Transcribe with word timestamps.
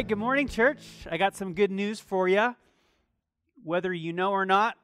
Right, 0.00 0.08
good 0.08 0.16
morning, 0.16 0.48
church. 0.48 0.78
I 1.10 1.18
got 1.18 1.36
some 1.36 1.52
good 1.52 1.70
news 1.70 2.00
for 2.00 2.26
you. 2.26 2.56
Whether 3.62 3.92
you 3.92 4.14
know 4.14 4.30
or 4.30 4.46
not, 4.46 4.78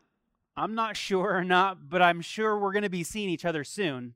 I'm 0.58 0.74
not 0.74 0.94
sure 1.08 1.34
or 1.34 1.42
not, 1.42 1.88
but 1.88 2.02
I'm 2.02 2.20
sure 2.20 2.58
we're 2.58 2.74
going 2.74 2.82
to 2.82 2.90
be 2.90 3.02
seeing 3.02 3.30
each 3.30 3.46
other 3.46 3.64
soon. 3.64 4.12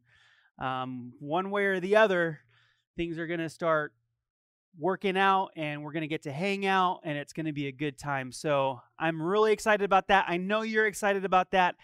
Um, 0.58 1.14
one 1.18 1.50
way 1.50 1.64
or 1.64 1.80
the 1.80 1.96
other, 1.96 2.40
things 2.98 3.18
are 3.18 3.26
going 3.26 3.40
to 3.40 3.48
start 3.48 3.94
working 4.78 5.16
out 5.16 5.52
and 5.56 5.82
we're 5.82 5.92
going 5.92 6.02
to 6.02 6.06
get 6.06 6.24
to 6.24 6.32
hang 6.32 6.66
out 6.66 7.00
and 7.02 7.16
it's 7.16 7.32
going 7.32 7.46
to 7.46 7.52
be 7.52 7.66
a 7.66 7.72
good 7.72 7.96
time. 7.96 8.30
So 8.30 8.82
I'm 8.98 9.22
really 9.22 9.52
excited 9.52 9.84
about 9.84 10.08
that. 10.08 10.26
I 10.28 10.36
know 10.36 10.60
you're 10.60 10.86
excited 10.86 11.24
about 11.24 11.52
that. 11.52 11.76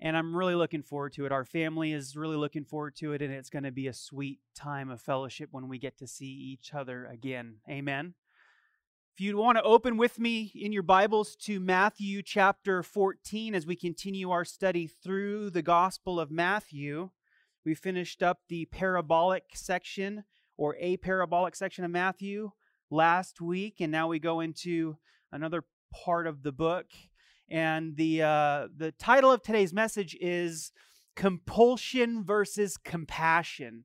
And 0.00 0.16
I'm 0.16 0.36
really 0.36 0.56
looking 0.56 0.82
forward 0.82 1.12
to 1.12 1.24
it. 1.24 1.30
Our 1.30 1.44
family 1.44 1.92
is 1.92 2.16
really 2.16 2.36
looking 2.36 2.64
forward 2.64 2.96
to 2.96 3.12
it, 3.12 3.22
and 3.22 3.32
it's 3.32 3.48
going 3.48 3.62
to 3.62 3.70
be 3.70 3.86
a 3.86 3.94
sweet 3.94 4.40
time 4.54 4.90
of 4.90 5.00
fellowship 5.00 5.50
when 5.52 5.68
we 5.68 5.78
get 5.78 5.96
to 5.98 6.06
see 6.06 6.26
each 6.26 6.74
other 6.74 7.06
again. 7.06 7.60
Amen. 7.70 8.12
If 9.16 9.22
you'd 9.22 9.36
want 9.36 9.56
to 9.56 9.64
open 9.64 9.96
with 9.96 10.18
me 10.18 10.52
in 10.54 10.72
your 10.72 10.82
Bibles 10.82 11.36
to 11.36 11.58
Matthew 11.58 12.20
chapter 12.20 12.82
14 12.82 13.54
as 13.54 13.64
we 13.64 13.74
continue 13.74 14.30
our 14.30 14.44
study 14.44 14.86
through 14.86 15.48
the 15.48 15.62
Gospel 15.62 16.20
of 16.20 16.30
Matthew, 16.30 17.08
we 17.64 17.74
finished 17.74 18.22
up 18.22 18.40
the 18.50 18.66
parabolic 18.66 19.44
section 19.54 20.24
or 20.58 20.76
a 20.78 20.98
parabolic 20.98 21.56
section 21.56 21.82
of 21.82 21.90
Matthew 21.90 22.50
last 22.90 23.40
week, 23.40 23.76
and 23.80 23.90
now 23.90 24.06
we 24.06 24.18
go 24.18 24.40
into 24.40 24.98
another 25.32 25.64
part 25.90 26.26
of 26.26 26.42
the 26.42 26.52
book. 26.52 26.84
And 27.48 27.96
the 27.96 28.20
uh, 28.20 28.68
the 28.76 28.92
title 28.98 29.32
of 29.32 29.42
today's 29.42 29.72
message 29.72 30.14
is 30.20 30.72
compulsion 31.14 32.22
versus 32.22 32.76
compassion. 32.76 33.84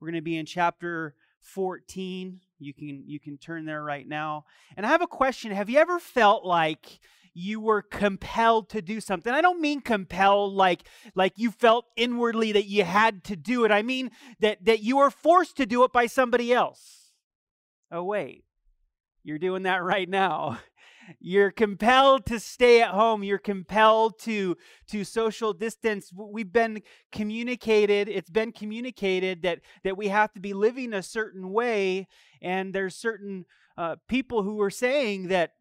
We're 0.00 0.06
going 0.06 0.14
to 0.14 0.22
be 0.22 0.38
in 0.38 0.46
chapter 0.46 1.16
14 1.42 2.40
you 2.60 2.74
can 2.74 3.04
you 3.06 3.18
can 3.18 3.38
turn 3.38 3.64
there 3.64 3.82
right 3.82 4.06
now. 4.06 4.44
And 4.76 4.86
i 4.86 4.88
have 4.88 5.02
a 5.02 5.06
question 5.06 5.52
have 5.52 5.70
you 5.70 5.78
ever 5.78 5.98
felt 5.98 6.44
like 6.44 7.00
you 7.32 7.60
were 7.60 7.82
compelled 7.82 8.68
to 8.70 8.82
do 8.82 9.00
something? 9.00 9.32
I 9.32 9.40
don't 9.40 9.60
mean 9.60 9.80
compelled 9.80 10.54
like 10.54 10.82
like 11.14 11.34
you 11.36 11.50
felt 11.50 11.86
inwardly 11.96 12.52
that 12.52 12.66
you 12.66 12.84
had 12.84 13.24
to 13.24 13.36
do 13.36 13.64
it 13.64 13.70
i 13.70 13.82
mean 13.82 14.10
that 14.40 14.64
that 14.64 14.80
you 14.80 14.98
were 14.98 15.10
forced 15.10 15.56
to 15.56 15.66
do 15.66 15.84
it 15.84 15.92
by 15.92 16.06
somebody 16.06 16.52
else. 16.52 17.12
Oh 17.90 18.04
wait 18.04 18.44
you're 19.22 19.38
doing 19.38 19.64
that 19.64 19.82
right 19.82 20.08
now 20.08 20.58
you're 21.18 21.50
compelled 21.50 22.26
to 22.26 22.38
stay 22.38 22.82
at 22.82 22.90
home. 22.90 23.22
You're 23.22 23.38
compelled 23.38 24.18
to 24.20 24.56
to 24.88 25.04
social 25.04 25.52
distance. 25.52 26.12
We've 26.14 26.52
been 26.52 26.82
communicated 27.12 28.08
it's 28.08 28.30
been 28.30 28.52
communicated 28.52 29.42
that 29.42 29.60
that 29.84 29.96
we 29.96 30.08
have 30.08 30.32
to 30.34 30.40
be 30.40 30.52
living 30.52 30.92
a 30.92 31.02
certain 31.02 31.50
way. 31.50 32.06
And 32.42 32.74
there's 32.74 32.94
certain 32.94 33.46
uh, 33.76 33.96
people 34.08 34.42
who 34.42 34.60
are 34.60 34.70
saying 34.70 35.28
that 35.28 35.52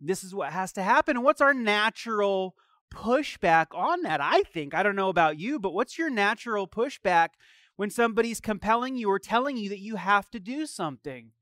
this 0.00 0.22
is 0.22 0.34
what 0.34 0.52
has 0.52 0.72
to 0.72 0.82
happen. 0.82 1.16
And 1.16 1.24
what's 1.24 1.40
our 1.40 1.54
natural 1.54 2.54
pushback 2.92 3.66
on 3.74 4.02
that? 4.02 4.20
I 4.22 4.42
think 4.42 4.74
i 4.74 4.82
don't 4.82 4.96
know 4.96 5.10
about 5.10 5.38
you 5.38 5.58
but 5.58 5.74
what's 5.74 5.98
your 5.98 6.10
natural 6.10 6.66
pushback 6.66 7.28
when 7.76 7.90
somebody's 7.90 8.40
compelling 8.40 8.96
you 8.96 9.10
or 9.10 9.18
telling 9.18 9.56
you 9.56 9.68
that 9.68 9.80
you 9.80 9.96
have 9.96 10.30
to 10.30 10.40
do 10.40 10.66
something? 10.66 11.32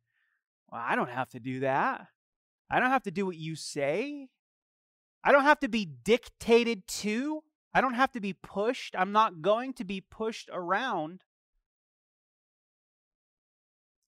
Well 0.70 0.82
i 0.84 0.96
don't 0.96 1.10
have 1.10 1.28
to 1.30 1.40
do 1.40 1.60
that 1.60 2.08
I 2.70 2.80
don't 2.80 2.90
have 2.90 3.04
to 3.04 3.10
do 3.10 3.26
what 3.26 3.36
you 3.36 3.54
say. 3.54 4.28
I 5.22 5.32
don't 5.32 5.44
have 5.44 5.60
to 5.60 5.68
be 5.68 5.84
dictated 5.84 6.86
to. 6.88 7.42
I 7.74 7.80
don't 7.80 7.94
have 7.94 8.12
to 8.12 8.20
be 8.20 8.32
pushed. 8.32 8.94
I'm 8.96 9.12
not 9.12 9.42
going 9.42 9.72
to 9.74 9.84
be 9.84 10.00
pushed 10.00 10.48
around. 10.52 11.24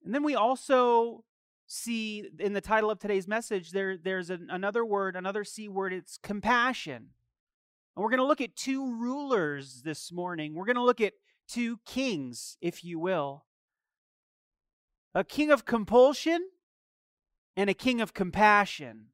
And 0.04 0.14
then 0.14 0.22
we 0.22 0.34
also 0.34 1.24
see 1.66 2.30
in 2.38 2.54
the 2.54 2.60
title 2.60 2.91
of 2.91 2.98
today's 2.98 3.28
message 3.28 3.72
there 3.72 3.96
there's 3.96 4.30
an, 4.30 4.48
another 4.50 4.84
word, 4.84 5.16
another 5.16 5.44
C 5.44 5.69
word, 5.69 5.92
it's 5.92 6.19
compassion. 6.22 7.08
And 7.94 8.02
we're 8.02 8.10
going 8.10 8.19
to 8.19 8.26
look 8.26 8.40
at 8.40 8.56
two 8.56 8.94
rulers 8.96 9.82
this 9.82 10.10
morning. 10.10 10.54
We're 10.54 10.64
going 10.64 10.76
to 10.76 10.84
look 10.84 11.00
at 11.00 11.14
two 11.48 11.78
kings, 11.84 12.56
if 12.60 12.84
you 12.84 12.98
will. 12.98 13.44
A 15.14 15.25
king 15.25 15.50
of 15.50 15.64
compulsion 15.64 16.48
and 17.58 17.69
a 17.69 17.74
king 17.74 18.00
of 18.00 18.14
compassion. 18.14 19.06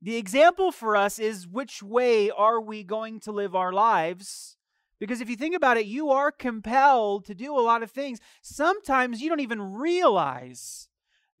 The 0.00 0.16
example 0.16 0.70
for 0.70 0.96
us 0.96 1.18
is 1.18 1.48
which 1.48 1.82
way 1.82 2.30
are 2.30 2.60
we 2.60 2.84
going 2.84 3.18
to 3.20 3.32
live 3.32 3.56
our 3.56 3.72
lives? 3.72 4.56
Because 5.00 5.20
if 5.20 5.28
you 5.28 5.34
think 5.34 5.56
about 5.56 5.76
it, 5.76 5.84
you 5.84 6.10
are 6.10 6.30
compelled 6.30 7.24
to 7.24 7.34
do 7.34 7.58
a 7.58 7.60
lot 7.60 7.82
of 7.82 7.90
things. 7.90 8.20
Sometimes 8.40 9.20
you 9.20 9.28
don't 9.28 9.40
even 9.40 9.60
realize 9.60 10.88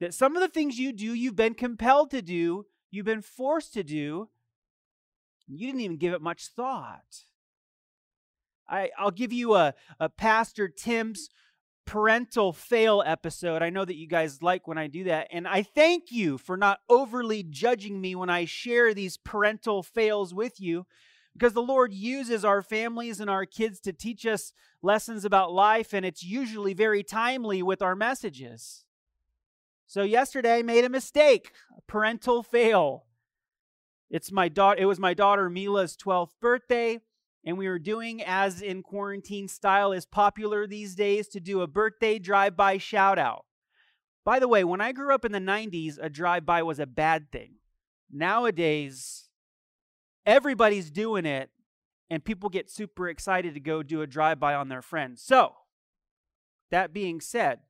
that 0.00 0.12
some 0.12 0.34
of 0.34 0.42
the 0.42 0.48
things 0.48 0.80
you 0.80 0.92
do, 0.92 1.14
you've 1.14 1.36
been 1.36 1.54
compelled 1.54 2.10
to 2.10 2.22
do, 2.22 2.66
you've 2.90 3.06
been 3.06 3.22
forced 3.22 3.72
to 3.74 3.84
do, 3.84 4.30
you 5.46 5.68
didn't 5.68 5.82
even 5.82 5.96
give 5.96 6.12
it 6.12 6.20
much 6.20 6.48
thought. 6.48 7.24
I, 8.68 8.90
will 9.00 9.12
give 9.12 9.32
you 9.32 9.54
a, 9.54 9.74
a 10.00 10.08
Pastor 10.08 10.66
Tim's 10.66 11.28
parental 11.90 12.52
fail 12.52 13.02
episode. 13.04 13.62
I 13.62 13.70
know 13.70 13.84
that 13.84 13.96
you 13.96 14.06
guys 14.06 14.44
like 14.44 14.68
when 14.68 14.78
I 14.78 14.86
do 14.86 15.02
that. 15.04 15.26
And 15.32 15.48
I 15.48 15.64
thank 15.64 16.12
you 16.12 16.38
for 16.38 16.56
not 16.56 16.78
overly 16.88 17.42
judging 17.42 18.00
me 18.00 18.14
when 18.14 18.30
I 18.30 18.44
share 18.44 18.94
these 18.94 19.16
parental 19.16 19.82
fails 19.82 20.32
with 20.32 20.60
you 20.60 20.86
because 21.32 21.52
the 21.52 21.60
Lord 21.60 21.92
uses 21.92 22.44
our 22.44 22.62
families 22.62 23.18
and 23.18 23.28
our 23.28 23.44
kids 23.44 23.80
to 23.80 23.92
teach 23.92 24.24
us 24.24 24.52
lessons 24.82 25.24
about 25.24 25.52
life, 25.52 25.92
and 25.92 26.06
it's 26.06 26.22
usually 26.22 26.74
very 26.74 27.02
timely 27.02 27.60
with 27.60 27.82
our 27.82 27.96
messages. 27.96 28.84
So 29.88 30.04
yesterday 30.04 30.58
I 30.58 30.62
made 30.62 30.84
a 30.84 30.88
mistake, 30.88 31.50
a 31.76 31.80
parental 31.90 32.44
fail. 32.44 33.06
It's 34.08 34.30
my 34.30 34.48
daughter 34.48 34.80
it 34.80 34.86
was 34.86 35.00
my 35.00 35.12
daughter 35.12 35.50
Mila's 35.50 35.96
12th 35.96 36.38
birthday 36.40 37.00
and 37.44 37.56
we 37.56 37.68
were 37.68 37.78
doing 37.78 38.22
as 38.22 38.60
in 38.60 38.82
quarantine 38.82 39.48
style 39.48 39.92
is 39.92 40.04
popular 40.04 40.66
these 40.66 40.94
days 40.94 41.28
to 41.28 41.40
do 41.40 41.62
a 41.62 41.66
birthday 41.66 42.18
drive-by 42.18 42.78
shout 42.78 43.18
out. 43.18 43.44
By 44.24 44.38
the 44.38 44.48
way, 44.48 44.64
when 44.64 44.80
I 44.80 44.92
grew 44.92 45.14
up 45.14 45.24
in 45.24 45.32
the 45.32 45.38
90s, 45.38 45.98
a 46.00 46.10
drive-by 46.10 46.62
was 46.62 46.78
a 46.78 46.86
bad 46.86 47.32
thing. 47.32 47.54
Nowadays, 48.10 49.28
everybody's 50.26 50.90
doing 50.90 51.24
it 51.24 51.50
and 52.10 52.24
people 52.24 52.48
get 52.48 52.70
super 52.70 53.08
excited 53.08 53.54
to 53.54 53.60
go 53.60 53.82
do 53.82 54.02
a 54.02 54.06
drive-by 54.06 54.54
on 54.54 54.68
their 54.68 54.82
friends. 54.82 55.22
So, 55.22 55.54
that 56.70 56.92
being 56.92 57.20
said, 57.20 57.60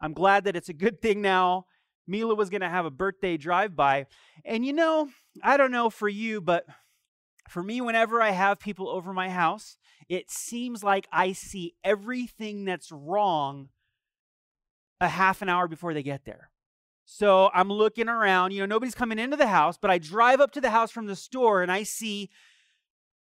I'm 0.00 0.12
glad 0.12 0.44
that 0.44 0.56
it's 0.56 0.68
a 0.68 0.74
good 0.74 1.00
thing 1.00 1.22
now. 1.22 1.66
Mila 2.06 2.34
was 2.34 2.50
going 2.50 2.60
to 2.60 2.68
have 2.68 2.84
a 2.84 2.90
birthday 2.90 3.36
drive-by. 3.36 4.06
And 4.44 4.66
you 4.66 4.72
know, 4.72 5.08
I 5.42 5.56
don't 5.56 5.70
know 5.70 5.90
for 5.90 6.08
you, 6.08 6.40
but 6.40 6.66
for 7.48 7.62
me, 7.62 7.80
whenever 7.80 8.20
I 8.20 8.30
have 8.30 8.58
people 8.58 8.88
over 8.88 9.12
my 9.12 9.30
house, 9.30 9.76
it 10.08 10.30
seems 10.30 10.82
like 10.82 11.06
I 11.12 11.32
see 11.32 11.74
everything 11.84 12.64
that's 12.64 12.90
wrong 12.92 13.68
a 15.00 15.08
half 15.08 15.42
an 15.42 15.48
hour 15.48 15.68
before 15.68 15.94
they 15.94 16.02
get 16.02 16.24
there. 16.24 16.50
So 17.04 17.50
I'm 17.54 17.68
looking 17.68 18.08
around, 18.08 18.52
you 18.52 18.60
know, 18.60 18.66
nobody's 18.66 18.94
coming 18.94 19.18
into 19.18 19.36
the 19.36 19.46
house, 19.46 19.78
but 19.78 19.90
I 19.90 19.98
drive 19.98 20.40
up 20.40 20.50
to 20.52 20.60
the 20.60 20.70
house 20.70 20.90
from 20.90 21.06
the 21.06 21.14
store 21.14 21.62
and 21.62 21.70
I 21.70 21.84
see 21.84 22.30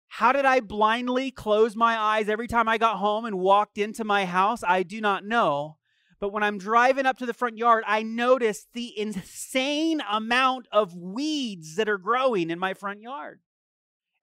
how 0.08 0.32
did 0.32 0.46
I 0.46 0.62
blindly 0.62 1.32
close 1.32 1.76
my 1.76 1.98
eyes 1.98 2.30
every 2.30 2.48
time 2.48 2.68
I 2.68 2.78
got 2.78 2.98
home 2.98 3.26
and 3.26 3.38
walked 3.38 3.78
into 3.78 4.04
my 4.04 4.26
house? 4.26 4.64
I 4.64 4.84
do 4.84 5.02
not 5.02 5.26
know. 5.26 5.78
But 6.20 6.34
when 6.34 6.42
I'm 6.42 6.58
driving 6.58 7.06
up 7.06 7.18
to 7.20 7.28
the 7.28 7.34
front 7.34 7.58
yard, 7.58 7.84
I 7.86 8.02
notice 8.02 8.66
the 8.74 8.98
insane 8.98 10.02
amount 10.10 10.68
of 10.72 10.96
weeds 10.96 11.76
that 11.76 11.90
are 11.90 12.00
growing 12.00 12.50
in 12.50 12.58
my 12.58 12.74
front 12.74 13.02
yard. 13.02 13.42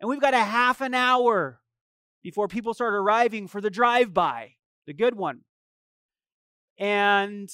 And 0.00 0.08
we've 0.08 0.20
got 0.20 0.34
a 0.34 0.38
half 0.38 0.80
an 0.80 0.94
hour 0.94 1.60
before 2.22 2.48
people 2.48 2.74
start 2.74 2.94
arriving 2.94 3.48
for 3.48 3.60
the 3.60 3.70
drive 3.70 4.12
by, 4.12 4.54
the 4.86 4.92
good 4.92 5.14
one. 5.14 5.40
And 6.78 7.48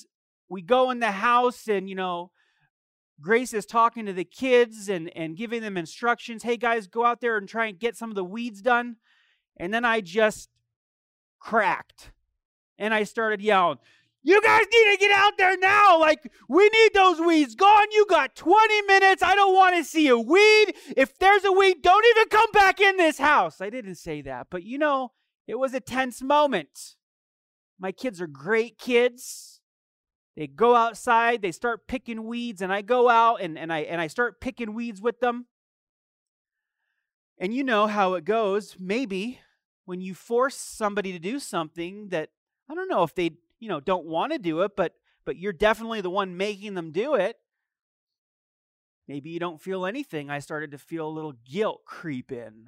we 0.49 0.63
go 0.63 0.91
in 0.91 1.01
the 1.01 1.11
house, 1.11 1.69
and, 1.69 1.89
you 1.89 1.95
know, 1.95 2.31
Grace 3.21 3.53
is 3.53 3.67
talking 3.67 4.07
to 4.07 4.13
the 4.13 4.25
kids 4.25 4.89
and, 4.89 5.15
and 5.15 5.37
giving 5.37 5.61
them 5.61 5.77
instructions. 5.77 6.43
Hey, 6.43 6.57
guys, 6.57 6.87
go 6.87 7.05
out 7.05 7.21
there 7.21 7.37
and 7.37 7.49
try 7.49 7.67
and 7.67 7.79
get 7.79 7.97
some 7.97 8.11
of 8.11 8.17
the 8.17 8.25
weeds 8.25 8.63
done. 8.63 8.97
And 9.59 9.75
then 9.75 9.85
I 9.85 10.01
just 10.01 10.49
cracked. 11.39 12.13
And 12.79 12.95
I 12.95 13.05
started 13.05 13.43
yelling, 13.43 13.79
You 14.23 14.43
guys 14.43 14.65
need 14.73 14.93
to 14.93 14.99
get 14.99 15.13
out 15.13 15.39
there 15.39 15.57
now. 15.57 15.99
Like, 15.99 16.31
we 16.49 16.69
need 16.69 16.93
those 16.93 17.21
weeds 17.21 17.55
gone. 17.55 17.87
You 17.91 18.05
got 18.09 18.37
20 18.37 18.83
minutes. 18.83 19.23
I 19.23 19.35
don't 19.35 19.55
want 19.55 19.77
to 19.77 19.85
see 19.85 20.09
a 20.09 20.19
weed. 20.19 20.75
If 20.97 21.19
there's 21.19 21.45
a 21.45 21.53
weed, 21.53 21.83
don't 21.83 22.05
even 22.17 22.29
come 22.29 22.51
back 22.53 22.81
in 22.81 22.97
this 22.99 23.19
house. 23.19 23.61
I 23.61 23.71
didn't 23.71 23.95
say 23.95 24.21
that, 24.23 24.49
but 24.51 24.63
you 24.63 24.77
know, 24.79 25.13
it 25.47 25.59
was 25.59 25.73
a 25.73 25.81
tense 25.81 26.23
moment. 26.23 26.97
My 27.79 27.93
kids 27.93 28.21
are 28.21 28.27
great 28.27 28.79
kids. 28.79 29.61
They 30.37 30.47
go 30.47 30.75
outside, 30.75 31.43
they 31.43 31.53
start 31.53 31.89
picking 31.89 32.25
weeds, 32.25 32.63
and 32.63 32.73
I 32.73 32.83
go 32.83 33.09
out 33.09 33.41
and, 33.43 33.59
and 33.59 33.73
I 33.73 33.81
and 33.81 34.01
I 34.01 34.07
start 34.07 34.41
picking 34.41 34.75
weeds 34.75 35.01
with 35.01 35.21
them. 35.21 35.47
And 37.37 37.53
you 37.55 37.65
know 37.65 37.87
how 37.87 38.15
it 38.15 38.25
goes. 38.25 38.77
Maybe 38.79 39.41
when 39.87 40.01
you 40.01 40.15
force 40.15 40.55
somebody 40.55 41.11
to 41.13 41.19
do 41.19 41.41
something 41.41 42.09
that 42.11 42.31
I 42.71 42.75
don't 42.75 42.89
know 42.89 43.03
if 43.03 43.15
they, 43.15 43.33
you 43.61 43.69
know, 43.69 43.79
don't 43.79 44.07
want 44.07 44.33
to 44.33 44.39
do 44.39 44.63
it, 44.63 44.73
but 44.77 44.95
but 45.25 45.37
you're 45.37 45.53
definitely 45.53 46.01
the 46.01 46.11
one 46.11 46.37
making 46.37 46.75
them 46.75 46.91
do 46.91 47.15
it. 47.15 47.37
Maybe 49.07 49.31
you 49.31 49.39
don't 49.39 49.61
feel 49.61 49.87
anything. 49.87 50.31
I 50.31 50.39
started 50.39 50.71
to 50.71 50.79
feel 50.79 51.07
a 51.07 51.11
little 51.11 51.35
guilt 51.49 51.83
creep 51.85 52.33
in. 52.33 52.67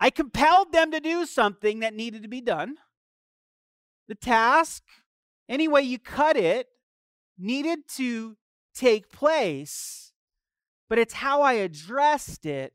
I 0.00 0.10
compelled 0.10 0.72
them 0.72 0.90
to 0.90 1.00
do 1.00 1.26
something 1.26 1.80
that 1.80 1.94
needed 1.94 2.22
to 2.22 2.28
be 2.28 2.40
done. 2.40 2.76
The 4.08 4.14
task, 4.14 4.82
any 5.48 5.68
way 5.68 5.82
you 5.82 5.98
cut 5.98 6.36
it, 6.36 6.68
needed 7.38 7.80
to 7.96 8.36
take 8.74 9.10
place, 9.10 10.12
but 10.88 10.98
it's 10.98 11.14
how 11.14 11.42
I 11.42 11.54
addressed 11.54 12.46
it 12.46 12.72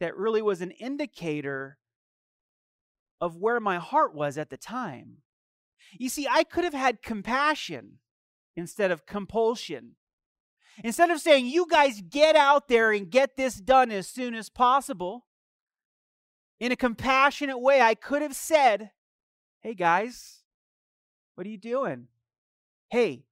that 0.00 0.16
really 0.16 0.42
was 0.42 0.60
an 0.60 0.72
indicator 0.72 1.78
of 3.20 3.36
where 3.36 3.60
my 3.60 3.78
heart 3.78 4.14
was 4.14 4.36
at 4.36 4.50
the 4.50 4.56
time. 4.56 5.18
You 5.98 6.08
see, 6.08 6.26
I 6.30 6.44
could 6.44 6.64
have 6.64 6.74
had 6.74 7.02
compassion 7.02 7.98
instead 8.54 8.90
of 8.90 9.06
compulsion. 9.06 9.96
Instead 10.84 11.10
of 11.10 11.20
saying, 11.20 11.46
you 11.46 11.66
guys 11.70 12.02
get 12.02 12.36
out 12.36 12.68
there 12.68 12.92
and 12.92 13.10
get 13.10 13.36
this 13.36 13.56
done 13.56 13.90
as 13.90 14.06
soon 14.06 14.34
as 14.34 14.50
possible, 14.50 15.26
in 16.58 16.72
a 16.72 16.76
compassionate 16.76 17.60
way, 17.60 17.80
I 17.80 17.94
could 17.94 18.22
have 18.22 18.34
said, 18.34 18.90
hey 19.60 19.74
guys, 19.74 20.42
what 21.34 21.46
are 21.46 21.50
you 21.50 21.58
doing? 21.58 22.08
Hey, 22.88 23.24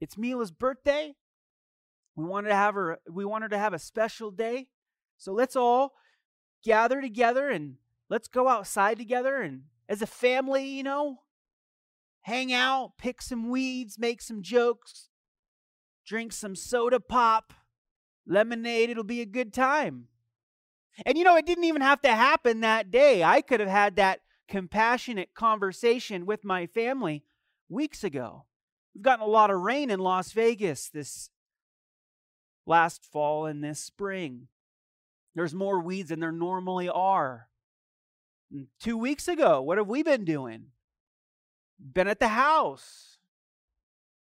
it's 0.00 0.18
Mila's 0.18 0.50
birthday. 0.50 1.14
We 2.16 2.24
wanted 2.24 2.48
to 2.48 2.54
have 2.54 2.74
her 2.74 2.98
we 3.10 3.24
wanted 3.24 3.50
to 3.50 3.58
have 3.58 3.72
a 3.72 3.78
special 3.78 4.30
day. 4.30 4.68
So 5.16 5.32
let's 5.32 5.56
all 5.56 5.94
gather 6.62 7.00
together 7.00 7.48
and 7.48 7.76
let's 8.08 8.28
go 8.28 8.48
outside 8.48 8.98
together 8.98 9.40
and 9.40 9.62
as 9.88 10.02
a 10.02 10.06
family, 10.06 10.66
you 10.66 10.82
know, 10.82 11.20
hang 12.22 12.52
out, 12.52 12.92
pick 12.98 13.20
some 13.20 13.50
weeds, 13.50 13.98
make 13.98 14.22
some 14.22 14.42
jokes, 14.42 15.08
drink 16.06 16.32
some 16.32 16.54
soda 16.54 17.00
pop, 17.00 17.52
lemonade, 18.26 18.90
it'll 18.90 19.04
be 19.04 19.20
a 19.20 19.26
good 19.26 19.52
time. 19.52 20.08
And 21.06 21.16
you 21.16 21.24
know, 21.24 21.36
it 21.36 21.46
didn't 21.46 21.64
even 21.64 21.82
have 21.82 22.02
to 22.02 22.10
happen 22.10 22.60
that 22.60 22.90
day. 22.90 23.24
I 23.24 23.40
could 23.40 23.60
have 23.60 23.68
had 23.68 23.96
that 23.96 24.20
compassionate 24.48 25.34
conversation 25.34 26.26
with 26.26 26.44
my 26.44 26.66
family 26.66 27.24
weeks 27.68 28.04
ago. 28.04 28.44
We've 28.94 29.02
gotten 29.02 29.24
a 29.24 29.28
lot 29.28 29.50
of 29.50 29.60
rain 29.60 29.90
in 29.90 30.00
Las 30.00 30.32
Vegas 30.32 30.88
this 30.90 31.30
last 32.66 33.04
fall 33.04 33.46
and 33.46 33.64
this 33.64 33.80
spring. 33.80 34.48
There's 35.34 35.54
more 35.54 35.80
weeds 35.80 36.10
than 36.10 36.20
there 36.20 36.32
normally 36.32 36.88
are. 36.88 37.48
Two 38.78 38.96
weeks 38.96 39.28
ago, 39.28 39.62
what 39.62 39.78
have 39.78 39.88
we 39.88 40.02
been 40.02 40.24
doing? 40.24 40.66
Been 41.80 42.08
at 42.08 42.20
the 42.20 42.28
house. 42.28 43.18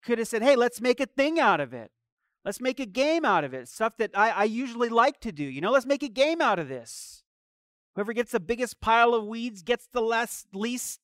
Could 0.05 0.19
have 0.19 0.28
said, 0.28 0.43
hey, 0.43 0.56
let's 0.56 0.81
make 0.81 1.00
a 1.00 1.06
thing 1.06 1.38
out 1.38 1.61
of 1.61 1.73
it. 1.73 1.90
Let's 2.44 2.61
make 2.61 2.78
a 2.78 2.87
game 2.87 3.25
out 3.25 3.44
of 3.44 3.55
it. 3.55 3.69
Stuff 3.69 3.96
that 3.96 4.11
I, 4.14 4.31
I 4.31 4.44
usually 4.44 4.88
like 4.88 5.20
to 5.20 5.32
do. 5.32 5.44
You 5.44 5.61
know, 5.61 5.73
let's 5.73 5.87
make 5.87 6.02
a 6.02 6.08
game 6.08 6.40
out 6.40 6.58
of 6.58 6.69
this. 6.69 7.25
Whoever 7.94 8.12
gets 8.12 8.32
the 8.32 8.40
biggest 8.40 8.81
pile 8.81 9.14
of 9.14 9.25
weeds 9.25 9.62
gets 9.62 9.88
the 9.93 10.02
less 10.02 10.46
least 10.52 11.00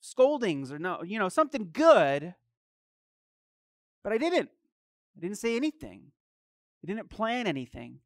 scoldings 0.00 0.70
or 0.70 0.78
no, 0.78 1.02
you 1.02 1.18
know, 1.18 1.28
something 1.28 1.70
good. 1.72 2.34
But 4.02 4.12
I 4.12 4.18
didn't. 4.18 4.50
I 5.16 5.20
didn't 5.20 5.38
say 5.38 5.56
anything. 5.56 6.12
I 6.82 6.86
didn't 6.86 7.10
plan 7.10 7.46
anything 7.46 8.00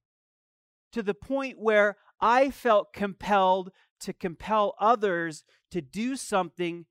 to 0.93 1.02
the 1.02 1.14
point 1.14 1.58
where 1.58 1.96
I 2.20 2.50
felt 2.50 2.93
compelled 2.93 3.70
to 4.00 4.12
compel 4.12 4.75
others 4.81 5.45
to 5.71 5.81
do 5.81 6.17
something 6.17 6.87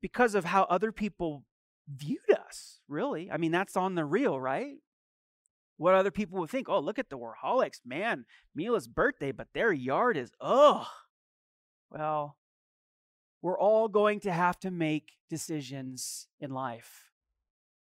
because 0.00 0.34
of 0.34 0.44
how 0.44 0.64
other 0.64 0.92
people 0.92 1.44
viewed 1.88 2.30
us, 2.30 2.80
really. 2.88 3.30
I 3.30 3.36
mean, 3.36 3.52
that's 3.52 3.76
on 3.76 3.94
the 3.94 4.04
real, 4.04 4.38
right? 4.38 4.76
What 5.76 5.94
other 5.94 6.10
people 6.10 6.38
would 6.38 6.50
think, 6.50 6.68
oh, 6.68 6.78
look 6.78 6.98
at 6.98 7.10
the 7.10 7.18
Warholics, 7.18 7.80
man, 7.84 8.26
Mila's 8.54 8.86
birthday, 8.86 9.32
but 9.32 9.48
their 9.54 9.72
yard 9.72 10.16
is, 10.16 10.30
ugh. 10.40 10.86
Well, 11.90 12.36
we're 13.42 13.58
all 13.58 13.88
going 13.88 14.20
to 14.20 14.32
have 14.32 14.58
to 14.60 14.70
make 14.70 15.12
decisions 15.28 16.28
in 16.40 16.50
life. 16.50 17.10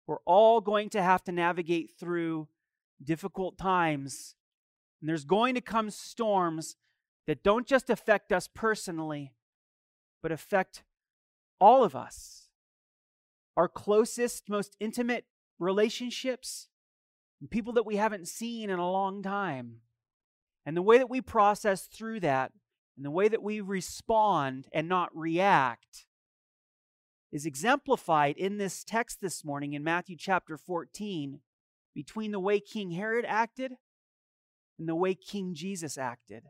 We're 0.06 0.22
all 0.24 0.60
going 0.60 0.90
to 0.90 1.02
have 1.02 1.22
to 1.24 1.32
navigate 1.32 1.92
through 1.98 2.48
difficult 3.02 3.58
times. 3.58 4.34
And 5.00 5.08
there's 5.08 5.24
going 5.24 5.54
to 5.54 5.60
come 5.60 5.90
storms 5.90 6.76
that 7.26 7.42
don't 7.42 7.66
just 7.66 7.90
affect 7.90 8.32
us 8.32 8.48
personally, 8.52 9.34
but 10.22 10.32
affect 10.32 10.82
all 11.60 11.84
of 11.84 11.94
us. 11.94 12.48
Our 13.56 13.68
closest, 13.68 14.48
most 14.48 14.76
intimate 14.80 15.26
relationships, 15.58 16.68
people 17.50 17.72
that 17.74 17.86
we 17.86 17.96
haven't 17.96 18.28
seen 18.28 18.70
in 18.70 18.78
a 18.78 18.90
long 18.90 19.22
time. 19.22 19.76
And 20.66 20.76
the 20.76 20.82
way 20.82 20.98
that 20.98 21.10
we 21.10 21.20
process 21.20 21.86
through 21.86 22.20
that, 22.20 22.52
and 22.96 23.04
the 23.04 23.10
way 23.10 23.28
that 23.28 23.42
we 23.42 23.60
respond 23.60 24.68
and 24.72 24.88
not 24.88 25.14
react, 25.16 26.06
is 27.32 27.46
exemplified 27.46 28.36
in 28.36 28.58
this 28.58 28.84
text 28.84 29.20
this 29.20 29.44
morning 29.44 29.72
in 29.72 29.84
Matthew 29.84 30.16
chapter 30.18 30.56
14 30.56 31.40
between 31.94 32.32
the 32.32 32.40
way 32.40 32.60
King 32.60 32.90
Herod 32.90 33.24
acted 33.26 33.72
and 34.80 34.88
the 34.88 34.94
way 34.94 35.14
King 35.14 35.54
Jesus 35.54 35.98
acted. 35.98 36.44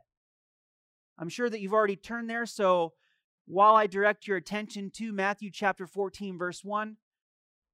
I'm 1.18 1.28
sure 1.28 1.50
that 1.50 1.60
you've 1.60 1.74
already 1.74 1.96
turned 1.96 2.30
there, 2.30 2.46
so 2.46 2.92
while 3.44 3.74
I 3.74 3.88
direct 3.88 4.28
your 4.28 4.36
attention 4.36 4.92
to 4.94 5.12
Matthew 5.12 5.50
chapter 5.52 5.86
14, 5.86 6.38
verse 6.38 6.64
1, 6.64 6.96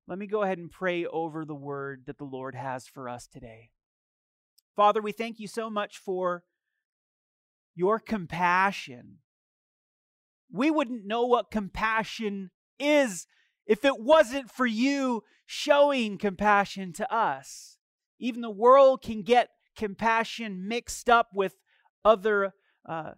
let 0.08 0.18
me 0.18 0.26
go 0.26 0.42
ahead 0.42 0.56
and 0.56 0.70
pray 0.70 1.04
over 1.04 1.44
the 1.44 1.54
word 1.54 2.04
that 2.06 2.16
the 2.16 2.24
Lord 2.24 2.54
has 2.54 2.86
for 2.86 3.06
us 3.06 3.26
today. 3.26 3.70
Father, 4.74 5.02
we 5.02 5.12
thank 5.12 5.38
you 5.38 5.46
so 5.46 5.68
much 5.68 5.98
for 5.98 6.42
your 7.74 7.98
compassion. 7.98 9.18
We 10.50 10.70
wouldn't 10.70 11.04
know 11.04 11.26
what 11.26 11.50
compassion 11.50 12.50
is 12.78 13.26
if 13.66 13.84
it 13.84 14.00
wasn't 14.00 14.50
for 14.50 14.66
you 14.66 15.22
showing 15.44 16.16
compassion 16.16 16.94
to 16.94 17.14
us. 17.14 17.76
Even 18.18 18.40
the 18.40 18.50
world 18.50 19.02
can 19.02 19.22
get 19.22 19.50
compassion 19.76 20.66
mixed 20.66 21.08
up 21.08 21.28
with 21.34 21.54
other 22.04 22.52
uh, 22.88 23.12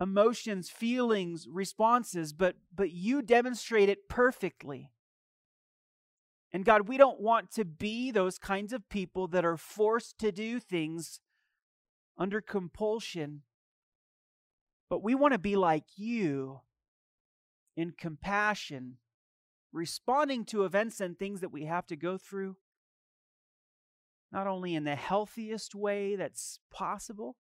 emotions, 0.00 0.68
feelings, 0.70 1.46
responses, 1.50 2.32
but, 2.32 2.56
but 2.74 2.90
you 2.92 3.22
demonstrate 3.22 3.88
it 3.88 4.08
perfectly. 4.08 4.90
And 6.52 6.64
God, 6.64 6.88
we 6.88 6.96
don't 6.96 7.20
want 7.20 7.50
to 7.52 7.64
be 7.64 8.10
those 8.10 8.38
kinds 8.38 8.72
of 8.72 8.88
people 8.88 9.26
that 9.28 9.44
are 9.44 9.56
forced 9.56 10.18
to 10.20 10.30
do 10.30 10.60
things 10.60 11.20
under 12.16 12.40
compulsion, 12.40 13.42
but 14.88 15.02
we 15.02 15.14
want 15.16 15.32
to 15.32 15.38
be 15.38 15.56
like 15.56 15.84
you 15.96 16.60
in 17.76 17.90
compassion 17.90 18.98
responding 19.72 20.44
to 20.44 20.64
events 20.64 21.00
and 21.00 21.18
things 21.18 21.40
that 21.40 21.52
we 21.52 21.64
have 21.64 21.86
to 21.88 21.96
go 21.96 22.16
through, 22.16 22.56
not 24.34 24.48
only 24.48 24.74
in 24.74 24.82
the 24.82 24.96
healthiest 24.96 25.76
way 25.76 26.16
that's 26.16 26.58
possible, 26.72 27.36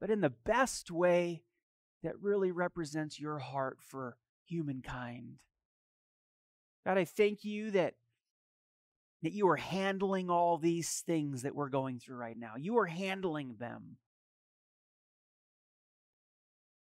but 0.00 0.10
in 0.10 0.20
the 0.20 0.34
best 0.44 0.90
way 0.90 1.44
that 2.02 2.20
really 2.20 2.50
represents 2.50 3.20
your 3.20 3.38
heart 3.38 3.78
for 3.80 4.16
humankind. 4.44 5.38
God, 6.84 6.98
I 6.98 7.04
thank 7.04 7.44
you 7.44 7.70
that, 7.70 7.94
that 9.22 9.32
you 9.32 9.48
are 9.48 9.56
handling 9.56 10.28
all 10.28 10.58
these 10.58 11.04
things 11.06 11.42
that 11.42 11.54
we're 11.54 11.68
going 11.68 12.00
through 12.00 12.16
right 12.16 12.36
now. 12.36 12.54
You 12.58 12.78
are 12.78 12.86
handling 12.86 13.54
them. 13.60 13.98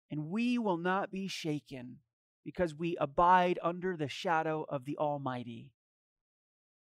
And 0.10 0.30
we 0.30 0.58
will 0.58 0.78
not 0.78 1.10
be 1.10 1.30
shaken 1.30 2.00
because 2.44 2.76
we 2.76 2.98
abide 3.00 3.60
under 3.64 3.96
the 3.96 4.10
shadow 4.10 4.66
of 4.68 4.84
the 4.84 4.98
Almighty. 4.98 5.72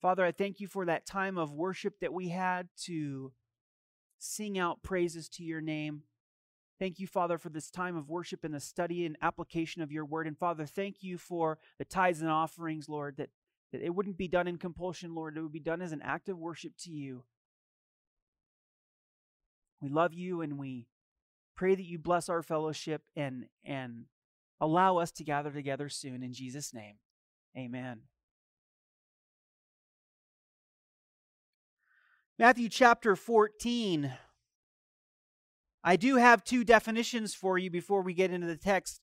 Father, 0.02 0.24
I 0.24 0.32
thank 0.32 0.60
you 0.60 0.68
for 0.68 0.86
that 0.86 1.06
time 1.06 1.38
of 1.38 1.52
worship 1.52 2.00
that 2.02 2.14
we 2.14 2.30
had 2.30 2.70
to 2.84 3.32
sing 4.20 4.58
out 4.58 4.84
praises 4.84 5.28
to 5.30 5.44
your 5.44 5.62
name. 5.62 6.04
Thank 6.80 7.00
you, 7.00 7.08
Father, 7.08 7.40
for 7.40 7.50
this 7.50 7.72
time 7.72 7.98
of 7.98 8.10
worship 8.10 8.44
and 8.44 8.54
the 8.54 8.60
study 8.60 9.06
and 9.06 9.18
application 9.22 9.82
of 9.82 9.92
your 9.92 10.06
word. 10.06 10.28
And 10.28 10.38
Father, 10.38 10.66
thank 10.66 11.02
you 11.02 11.18
for 11.18 11.58
the 11.80 11.86
tithes 11.86 12.22
and 12.22 12.30
offerings, 12.30 12.88
Lord, 12.88 13.18
that, 13.18 13.30
that 13.72 13.82
it 13.82 13.96
wouldn't 13.96 14.18
be 14.18 14.28
done 14.28 14.48
in 14.48 14.58
compulsion, 14.58 15.16
Lord. 15.16 15.36
It 15.36 15.42
would 15.42 15.52
be 15.52 15.60
done 15.60 15.82
as 15.82 15.92
an 15.92 16.04
act 16.04 16.30
of 16.30 16.38
worship 16.38 16.74
to 16.82 16.92
you. 16.92 17.24
We 19.82 19.90
love 19.90 20.14
you 20.14 20.42
and 20.42 20.60
we 20.60 20.88
pray 21.56 21.74
that 21.74 21.86
you 21.86 21.98
bless 21.98 22.30
our 22.30 22.44
fellowship 22.44 23.02
and, 23.16 23.46
and 23.66 24.06
allow 24.62 24.98
us 24.98 25.12
to 25.14 25.24
gather 25.24 25.52
together 25.52 25.90
soon. 25.90 26.22
In 26.22 26.34
Jesus' 26.34 26.74
name, 26.74 26.96
amen. 27.58 28.02
Matthew 32.40 32.70
chapter 32.70 33.16
14. 33.16 34.14
I 35.84 35.96
do 35.96 36.18
have 36.18 36.44
two 36.44 36.64
definitions 36.64 37.34
for 37.34 37.58
you 37.58 37.72
before 37.72 38.04
we 38.04 38.14
get 38.14 38.30
into 38.30 38.46
the 38.46 38.56
text. 38.56 39.02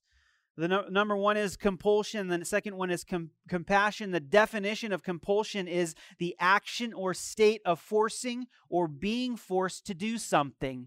The 0.57 0.69
no, 0.69 0.85
number 0.89 1.17
one 1.17 1.37
is 1.37 1.57
compulsion, 1.57 2.29
the 2.29 2.45
second 2.45 2.77
one 2.77 2.93
is 2.93 3.03
com- 3.03 3.31
compassion. 3.49 4.13
The 4.13 4.21
definition 4.21 4.93
of 4.93 5.03
compulsion 5.03 5.67
is 5.67 5.97
the 6.21 6.37
action 6.39 6.93
or 6.93 7.13
state 7.13 7.61
of 7.67 7.81
forcing 7.81 8.47
or 8.69 8.87
being 8.87 9.37
forced 9.37 9.85
to 9.87 9.95
do 9.95 10.17
something, 10.17 10.87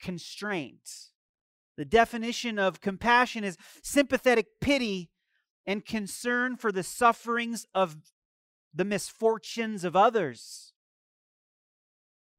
constraint. 0.00 1.10
The 1.76 1.84
definition 1.84 2.58
of 2.58 2.80
compassion 2.80 3.44
is 3.44 3.58
sympathetic 3.82 4.46
pity 4.62 5.10
and 5.66 5.84
concern 5.84 6.56
for 6.56 6.72
the 6.72 6.82
sufferings 6.82 7.66
of 7.74 7.98
the 8.74 8.86
misfortunes 8.86 9.84
of 9.84 9.94
others 9.94 10.72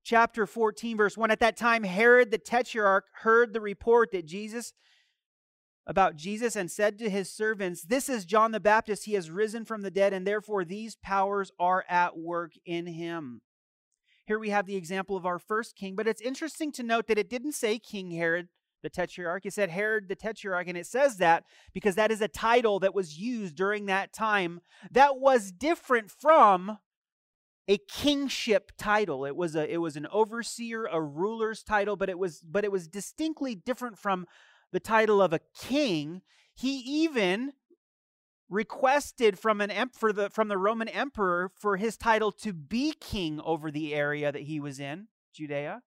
chapter 0.07 0.47
14, 0.47 0.95
verse 0.95 1.17
1. 1.17 1.29
At 1.31 1.39
that 1.41 1.57
time, 1.57 1.83
Herod 1.83 2.31
the 2.31 2.37
Tetrarch 2.37 3.03
heard 3.23 3.51
the 3.51 3.59
report 3.59 4.11
that 4.11 4.25
Jesus, 4.25 4.73
about 5.85 6.15
Jesus, 6.15 6.55
and 6.55 6.71
said 6.71 6.97
to 6.99 7.09
his 7.09 7.29
servants, 7.29 7.83
This 7.83 8.07
is 8.07 8.25
John 8.25 8.53
the 8.53 8.61
Baptist. 8.61 9.03
He 9.03 9.13
has 9.15 9.29
risen 9.29 9.65
from 9.65 9.81
the 9.81 9.91
dead, 9.91 10.13
and 10.13 10.25
therefore 10.25 10.63
these 10.63 10.95
powers 10.95 11.51
are 11.59 11.83
at 11.89 12.17
work 12.17 12.53
in 12.65 12.87
him. 12.87 13.41
Here 14.25 14.39
we 14.39 14.49
have 14.49 14.65
the 14.65 14.77
example 14.77 15.17
of 15.17 15.25
our 15.25 15.39
first 15.39 15.75
king, 15.75 15.95
but 15.95 16.07
it's 16.07 16.21
interesting 16.21 16.71
to 16.73 16.83
note 16.83 17.07
that 17.07 17.19
it 17.19 17.29
didn't 17.29 17.53
say 17.53 17.77
King 17.77 18.11
Herod 18.11 18.47
the 18.83 18.89
Tetrarch. 18.89 19.45
It 19.45 19.53
said 19.53 19.69
Herod 19.69 20.07
the 20.07 20.15
Tetrarch, 20.15 20.67
and 20.69 20.77
it 20.77 20.85
says 20.85 21.17
that 21.17 21.43
because 21.73 21.95
that 21.95 22.11
is 22.11 22.21
a 22.21 22.27
title 22.29 22.79
that 22.79 22.95
was 22.95 23.17
used 23.19 23.55
during 23.55 23.87
that 23.87 24.13
time 24.13 24.61
that 24.91 25.19
was 25.19 25.51
different 25.51 26.11
from 26.11 26.77
a 27.67 27.77
kingship 27.77 28.71
title. 28.77 29.25
It 29.25 29.35
was 29.35 29.55
a 29.55 29.71
it 29.71 29.77
was 29.77 29.95
an 29.95 30.07
overseer, 30.11 30.85
a 30.85 31.01
ruler's 31.01 31.63
title, 31.63 31.95
but 31.95 32.09
it 32.09 32.17
was 32.17 32.41
but 32.41 32.63
it 32.63 32.71
was 32.71 32.87
distinctly 32.87 33.55
different 33.55 33.97
from 33.97 34.25
the 34.71 34.79
title 34.79 35.21
of 35.21 35.33
a 35.33 35.41
king. 35.59 36.21
He 36.53 36.79
even 37.03 37.53
requested 38.49 39.37
from 39.37 39.59
an 39.59 39.69
em- 39.69 39.89
for 39.89 40.13
the 40.13 40.29
from 40.29 40.47
the 40.47 40.57
Roman 40.57 40.87
emperor 40.87 41.51
for 41.59 41.77
his 41.77 41.97
title 41.97 42.31
to 42.33 42.53
be 42.53 42.93
king 42.99 43.41
over 43.43 43.69
the 43.71 43.93
area 43.93 44.31
that 44.31 44.43
he 44.43 44.59
was 44.59 44.79
in, 44.79 45.07
Judea, 45.33 45.81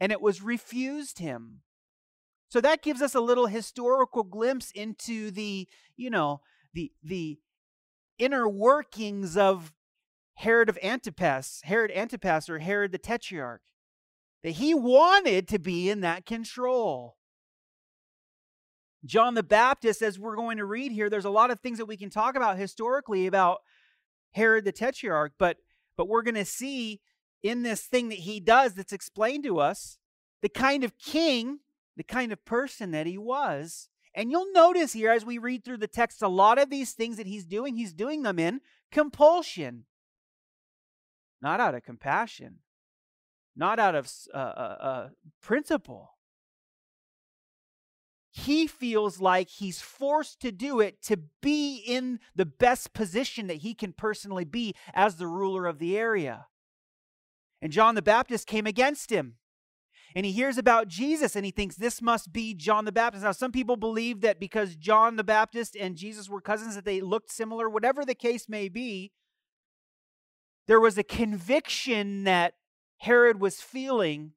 and 0.00 0.12
it 0.12 0.20
was 0.20 0.42
refused 0.42 1.18
him. 1.18 1.62
So 2.48 2.60
that 2.60 2.82
gives 2.82 3.00
us 3.00 3.14
a 3.14 3.20
little 3.20 3.46
historical 3.46 4.24
glimpse 4.24 4.70
into 4.72 5.30
the, 5.30 5.66
you 5.96 6.10
know, 6.10 6.42
the 6.74 6.92
the 7.02 7.38
inner 8.18 8.48
workings 8.48 9.36
of 9.36 9.72
Herod 10.34 10.68
of 10.68 10.78
Antipas, 10.82 11.60
Herod 11.64 11.90
Antipas, 11.92 12.48
or 12.48 12.58
Herod 12.58 12.92
the 12.92 12.98
Tetrarch, 12.98 13.60
that 14.42 14.52
he 14.52 14.74
wanted 14.74 15.46
to 15.48 15.58
be 15.58 15.88
in 15.88 16.00
that 16.00 16.26
control. 16.26 17.16
John 19.04 19.34
the 19.34 19.42
Baptist, 19.42 20.02
as 20.02 20.18
we're 20.18 20.36
going 20.36 20.58
to 20.58 20.64
read 20.64 20.92
here, 20.92 21.10
there's 21.10 21.24
a 21.24 21.30
lot 21.30 21.50
of 21.50 21.60
things 21.60 21.78
that 21.78 21.86
we 21.86 21.96
can 21.96 22.10
talk 22.10 22.36
about 22.36 22.56
historically 22.56 23.26
about 23.26 23.58
Herod 24.32 24.64
the 24.64 24.72
Tetrarch, 24.72 25.32
but 25.38 25.58
but 25.96 26.08
we're 26.08 26.22
going 26.22 26.36
to 26.36 26.44
see 26.44 27.00
in 27.42 27.62
this 27.62 27.82
thing 27.82 28.08
that 28.08 28.20
he 28.20 28.40
does 28.40 28.74
that's 28.74 28.92
explained 28.92 29.44
to 29.44 29.58
us 29.58 29.98
the 30.40 30.48
kind 30.48 30.84
of 30.84 30.98
king, 30.98 31.58
the 31.96 32.02
kind 32.02 32.32
of 32.32 32.44
person 32.44 32.92
that 32.92 33.06
he 33.06 33.18
was. 33.18 33.88
And 34.14 34.30
you'll 34.30 34.52
notice 34.52 34.92
here 34.92 35.10
as 35.10 35.24
we 35.24 35.38
read 35.38 35.64
through 35.64 35.78
the 35.78 35.86
text, 35.86 36.22
a 36.22 36.28
lot 36.28 36.58
of 36.58 36.70
these 36.70 36.92
things 36.92 37.16
that 37.16 37.26
he's 37.26 37.44
doing, 37.44 37.76
he's 37.76 37.92
doing 37.92 38.22
them 38.22 38.38
in 38.38 38.60
compulsion 38.90 39.84
not 41.42 41.60
out 41.60 41.74
of 41.74 41.82
compassion, 41.82 42.58
not 43.56 43.78
out 43.78 43.94
of 43.94 44.10
uh, 44.32 44.36
uh, 44.36 44.76
uh, 44.80 45.08
principle. 45.42 46.10
He 48.30 48.66
feels 48.66 49.20
like 49.20 49.50
he's 49.50 49.82
forced 49.82 50.40
to 50.40 50.50
do 50.52 50.80
it 50.80 51.02
to 51.02 51.18
be 51.42 51.82
in 51.86 52.18
the 52.34 52.46
best 52.46 52.94
position 52.94 53.46
that 53.48 53.58
he 53.58 53.74
can 53.74 53.92
personally 53.92 54.46
be 54.46 54.74
as 54.94 55.16
the 55.16 55.26
ruler 55.26 55.66
of 55.66 55.78
the 55.78 55.98
area. 55.98 56.46
And 57.60 57.72
John 57.72 57.94
the 57.94 58.02
Baptist 58.02 58.46
came 58.46 58.66
against 58.66 59.10
him. 59.10 59.36
And 60.14 60.26
he 60.26 60.32
hears 60.32 60.58
about 60.58 60.88
Jesus 60.88 61.36
and 61.36 61.44
he 61.44 61.50
thinks 61.50 61.76
this 61.76 62.02
must 62.02 62.32
be 62.32 62.54
John 62.54 62.84
the 62.84 62.92
Baptist. 62.92 63.24
Now, 63.24 63.32
some 63.32 63.52
people 63.52 63.76
believe 63.76 64.20
that 64.20 64.40
because 64.40 64.76
John 64.76 65.16
the 65.16 65.24
Baptist 65.24 65.76
and 65.78 65.96
Jesus 65.96 66.28
were 66.28 66.40
cousins, 66.40 66.74
that 66.74 66.84
they 66.84 67.00
looked 67.00 67.30
similar. 67.30 67.68
Whatever 67.68 68.04
the 68.04 68.14
case 68.14 68.48
may 68.48 68.68
be, 68.68 69.12
there 70.66 70.80
was 70.80 70.96
a 70.98 71.02
conviction 71.02 72.24
that 72.24 72.54
Herod 72.98 73.40
was 73.40 73.60
feeling 73.60 74.32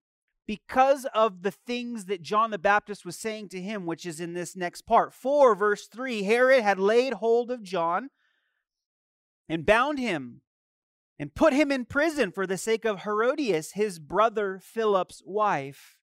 because 0.47 1.05
of 1.13 1.41
the 1.41 1.51
things 1.51 2.05
that 2.05 2.21
John 2.21 2.51
the 2.51 2.57
Baptist 2.57 3.05
was 3.05 3.15
saying 3.15 3.49
to 3.49 3.61
him, 3.61 3.85
which 3.85 4.05
is 4.05 4.19
in 4.19 4.33
this 4.33 4.55
next 4.55 4.81
part. 4.81 5.13
4, 5.13 5.55
verse 5.55 5.87
3 5.87 6.23
Herod 6.23 6.63
had 6.63 6.79
laid 6.79 7.13
hold 7.13 7.51
of 7.51 7.63
John 7.63 8.09
and 9.49 9.65
bound 9.65 9.99
him 9.99 10.41
and 11.17 11.33
put 11.33 11.53
him 11.53 11.71
in 11.71 11.85
prison 11.85 12.31
for 12.31 12.45
the 12.45 12.57
sake 12.57 12.85
of 12.85 13.03
Herodias, 13.03 13.71
his 13.71 13.99
brother 13.99 14.59
Philip's 14.61 15.21
wife, 15.25 15.97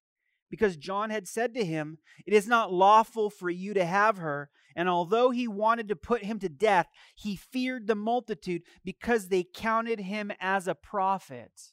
because 0.50 0.76
John 0.76 1.10
had 1.10 1.28
said 1.28 1.54
to 1.54 1.64
him, 1.64 1.98
It 2.26 2.32
is 2.32 2.46
not 2.46 2.72
lawful 2.72 3.30
for 3.30 3.50
you 3.50 3.74
to 3.74 3.84
have 3.84 4.18
her. 4.18 4.50
And 4.76 4.88
although 4.88 5.30
he 5.30 5.48
wanted 5.48 5.88
to 5.88 5.96
put 5.96 6.24
him 6.24 6.38
to 6.40 6.48
death, 6.48 6.88
he 7.14 7.36
feared 7.36 7.86
the 7.86 7.94
multitude 7.94 8.62
because 8.84 9.28
they 9.28 9.44
counted 9.44 10.00
him 10.00 10.32
as 10.40 10.68
a 10.68 10.74
prophet. 10.74 11.72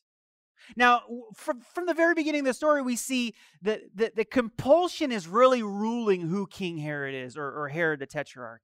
Now, 0.76 1.02
from, 1.36 1.62
from 1.62 1.86
the 1.86 1.94
very 1.94 2.14
beginning 2.14 2.42
of 2.42 2.48
the 2.48 2.54
story, 2.54 2.82
we 2.82 2.96
see 2.96 3.34
that 3.62 3.82
the, 3.96 4.12
the 4.16 4.26
compulsion 4.26 5.12
is 5.12 5.28
really 5.28 5.64
ruling 5.64 6.22
who 6.22 6.48
King 6.48 6.78
Herod 6.78 7.16
is, 7.16 7.38
or, 7.38 7.48
or 7.52 7.70
Herod 7.70 8.00
the 8.00 8.06
Tetrarch. 8.06 8.62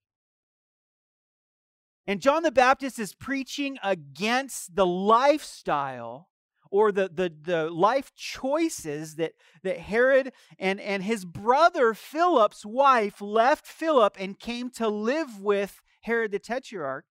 And 2.07 2.21
John 2.21 2.43
the 2.43 2.51
Baptist 2.51 2.99
is 2.99 3.15
preaching 3.15 3.77
against 3.81 4.75
the 4.75 4.85
lifestyle 4.85 6.29
or 6.75 6.91
the, 6.91 7.07
the, 7.07 7.31
the 7.41 7.69
life 7.69 8.13
choices 8.15 9.15
that, 9.15 9.31
that 9.63 9.77
Herod 9.77 10.33
and, 10.59 10.81
and 10.81 11.03
his 11.03 11.23
brother 11.23 11.93
Philip's 11.93 12.65
wife 12.65 13.21
left 13.21 13.65
Philip 13.65 14.17
and 14.19 14.37
came 14.37 14.69
to 14.71 14.89
live 14.89 15.39
with 15.39 15.81
Herod 16.01 16.33
the 16.33 16.39
Tetrarch. 16.39 17.05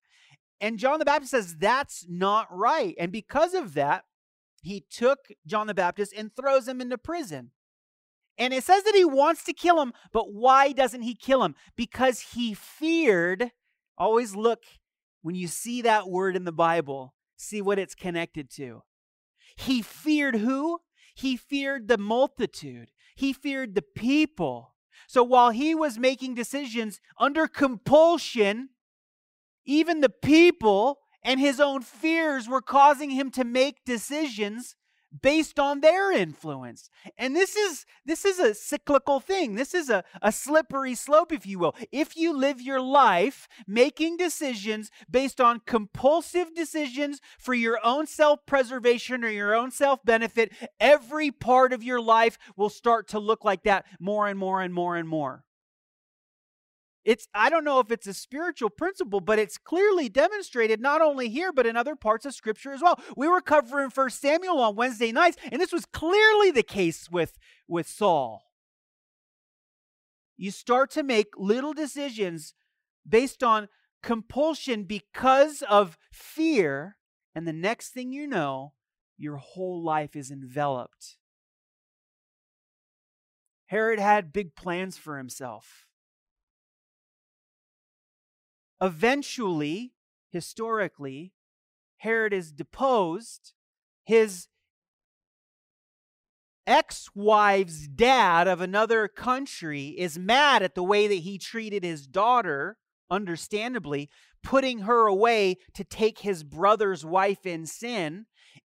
And 0.60 0.78
John 0.78 0.98
the 0.98 1.06
Baptist 1.06 1.30
says 1.30 1.56
that's 1.56 2.04
not 2.06 2.46
right. 2.50 2.94
And 2.98 3.10
because 3.10 3.54
of 3.54 3.72
that, 3.72 4.04
he 4.62 4.84
took 4.90 5.28
John 5.46 5.66
the 5.66 5.72
Baptist 5.72 6.12
and 6.14 6.30
throws 6.36 6.68
him 6.68 6.82
into 6.82 6.98
prison. 6.98 7.52
And 8.36 8.52
it 8.52 8.64
says 8.64 8.82
that 8.82 8.94
he 8.94 9.06
wants 9.06 9.44
to 9.44 9.54
kill 9.54 9.80
him, 9.80 9.94
but 10.12 10.30
why 10.30 10.72
doesn't 10.72 11.02
he 11.02 11.14
kill 11.14 11.42
him? 11.42 11.54
Because 11.74 12.20
he 12.34 12.52
feared. 12.52 13.50
Always 13.96 14.36
look 14.36 14.64
when 15.22 15.34
you 15.34 15.48
see 15.48 15.80
that 15.80 16.10
word 16.10 16.36
in 16.36 16.44
the 16.44 16.52
Bible, 16.52 17.14
see 17.38 17.62
what 17.62 17.78
it's 17.78 17.94
connected 17.94 18.50
to. 18.56 18.82
He 19.56 19.82
feared 19.82 20.36
who? 20.36 20.80
He 21.14 21.36
feared 21.36 21.88
the 21.88 21.98
multitude. 21.98 22.90
He 23.14 23.32
feared 23.32 23.74
the 23.74 23.82
people. 23.82 24.74
So 25.06 25.22
while 25.22 25.50
he 25.50 25.74
was 25.74 25.98
making 25.98 26.34
decisions 26.34 27.00
under 27.18 27.46
compulsion, 27.46 28.70
even 29.64 30.00
the 30.00 30.08
people 30.10 31.00
and 31.22 31.40
his 31.40 31.60
own 31.60 31.82
fears 31.82 32.48
were 32.48 32.60
causing 32.60 33.10
him 33.10 33.30
to 33.32 33.44
make 33.44 33.84
decisions 33.84 34.76
based 35.22 35.58
on 35.58 35.80
their 35.80 36.12
influence. 36.12 36.90
And 37.16 37.34
this 37.36 37.56
is 37.56 37.86
this 38.04 38.24
is 38.24 38.38
a 38.38 38.54
cyclical 38.54 39.20
thing. 39.20 39.54
This 39.54 39.74
is 39.74 39.90
a, 39.90 40.04
a 40.20 40.32
slippery 40.32 40.94
slope, 40.94 41.32
if 41.32 41.46
you 41.46 41.58
will. 41.58 41.74
If 41.92 42.16
you 42.16 42.36
live 42.36 42.60
your 42.60 42.80
life 42.80 43.48
making 43.66 44.16
decisions 44.16 44.90
based 45.10 45.40
on 45.40 45.60
compulsive 45.66 46.54
decisions 46.54 47.20
for 47.38 47.54
your 47.54 47.78
own 47.84 48.06
self-preservation 48.06 49.24
or 49.24 49.28
your 49.28 49.54
own 49.54 49.70
self-benefit, 49.70 50.52
every 50.80 51.30
part 51.30 51.72
of 51.72 51.82
your 51.82 52.00
life 52.00 52.38
will 52.56 52.70
start 52.70 53.08
to 53.08 53.18
look 53.18 53.44
like 53.44 53.62
that 53.64 53.86
more 54.00 54.26
and 54.26 54.38
more 54.38 54.60
and 54.60 54.74
more 54.74 54.96
and 54.96 55.08
more. 55.08 55.43
It's 57.04 57.28
I 57.34 57.50
don't 57.50 57.64
know 57.64 57.80
if 57.80 57.90
it's 57.90 58.06
a 58.06 58.14
spiritual 58.14 58.70
principle, 58.70 59.20
but 59.20 59.38
it's 59.38 59.58
clearly 59.58 60.08
demonstrated 60.08 60.80
not 60.80 61.02
only 61.02 61.28
here 61.28 61.52
but 61.52 61.66
in 61.66 61.76
other 61.76 61.96
parts 61.96 62.24
of 62.24 62.34
scripture 62.34 62.72
as 62.72 62.82
well. 62.82 62.98
We 63.16 63.28
were 63.28 63.40
covering 63.40 63.90
First 63.90 64.20
Samuel 64.20 64.58
on 64.58 64.76
Wednesday 64.76 65.12
nights, 65.12 65.36
and 65.52 65.60
this 65.60 65.72
was 65.72 65.84
clearly 65.84 66.50
the 66.50 66.62
case 66.62 67.10
with 67.10 67.38
with 67.68 67.86
Saul. 67.86 68.42
You 70.36 70.50
start 70.50 70.90
to 70.92 71.02
make 71.02 71.28
little 71.36 71.72
decisions 71.72 72.54
based 73.08 73.42
on 73.42 73.68
compulsion 74.02 74.84
because 74.84 75.62
of 75.62 75.98
fear. 76.12 76.96
And 77.34 77.48
the 77.48 77.52
next 77.52 77.90
thing 77.90 78.12
you 78.12 78.26
know, 78.26 78.74
your 79.16 79.36
whole 79.36 79.82
life 79.82 80.14
is 80.14 80.30
enveloped. 80.30 81.16
Herod 83.66 83.98
had 83.98 84.32
big 84.32 84.54
plans 84.54 84.96
for 84.96 85.18
himself. 85.18 85.83
Eventually, 88.84 89.94
historically, 90.28 91.32
Herod 91.96 92.34
is 92.34 92.52
deposed. 92.52 93.54
His 94.04 94.48
ex 96.66 97.08
wife's 97.14 97.88
dad 97.88 98.46
of 98.46 98.60
another 98.60 99.08
country 99.08 99.94
is 99.96 100.18
mad 100.18 100.62
at 100.62 100.74
the 100.74 100.82
way 100.82 101.08
that 101.08 101.14
he 101.14 101.38
treated 101.38 101.82
his 101.82 102.06
daughter, 102.06 102.76
understandably, 103.10 104.10
putting 104.42 104.80
her 104.80 105.06
away 105.06 105.56
to 105.72 105.82
take 105.82 106.18
his 106.18 106.44
brother's 106.44 107.06
wife 107.06 107.46
in 107.46 107.64
sin, 107.64 108.26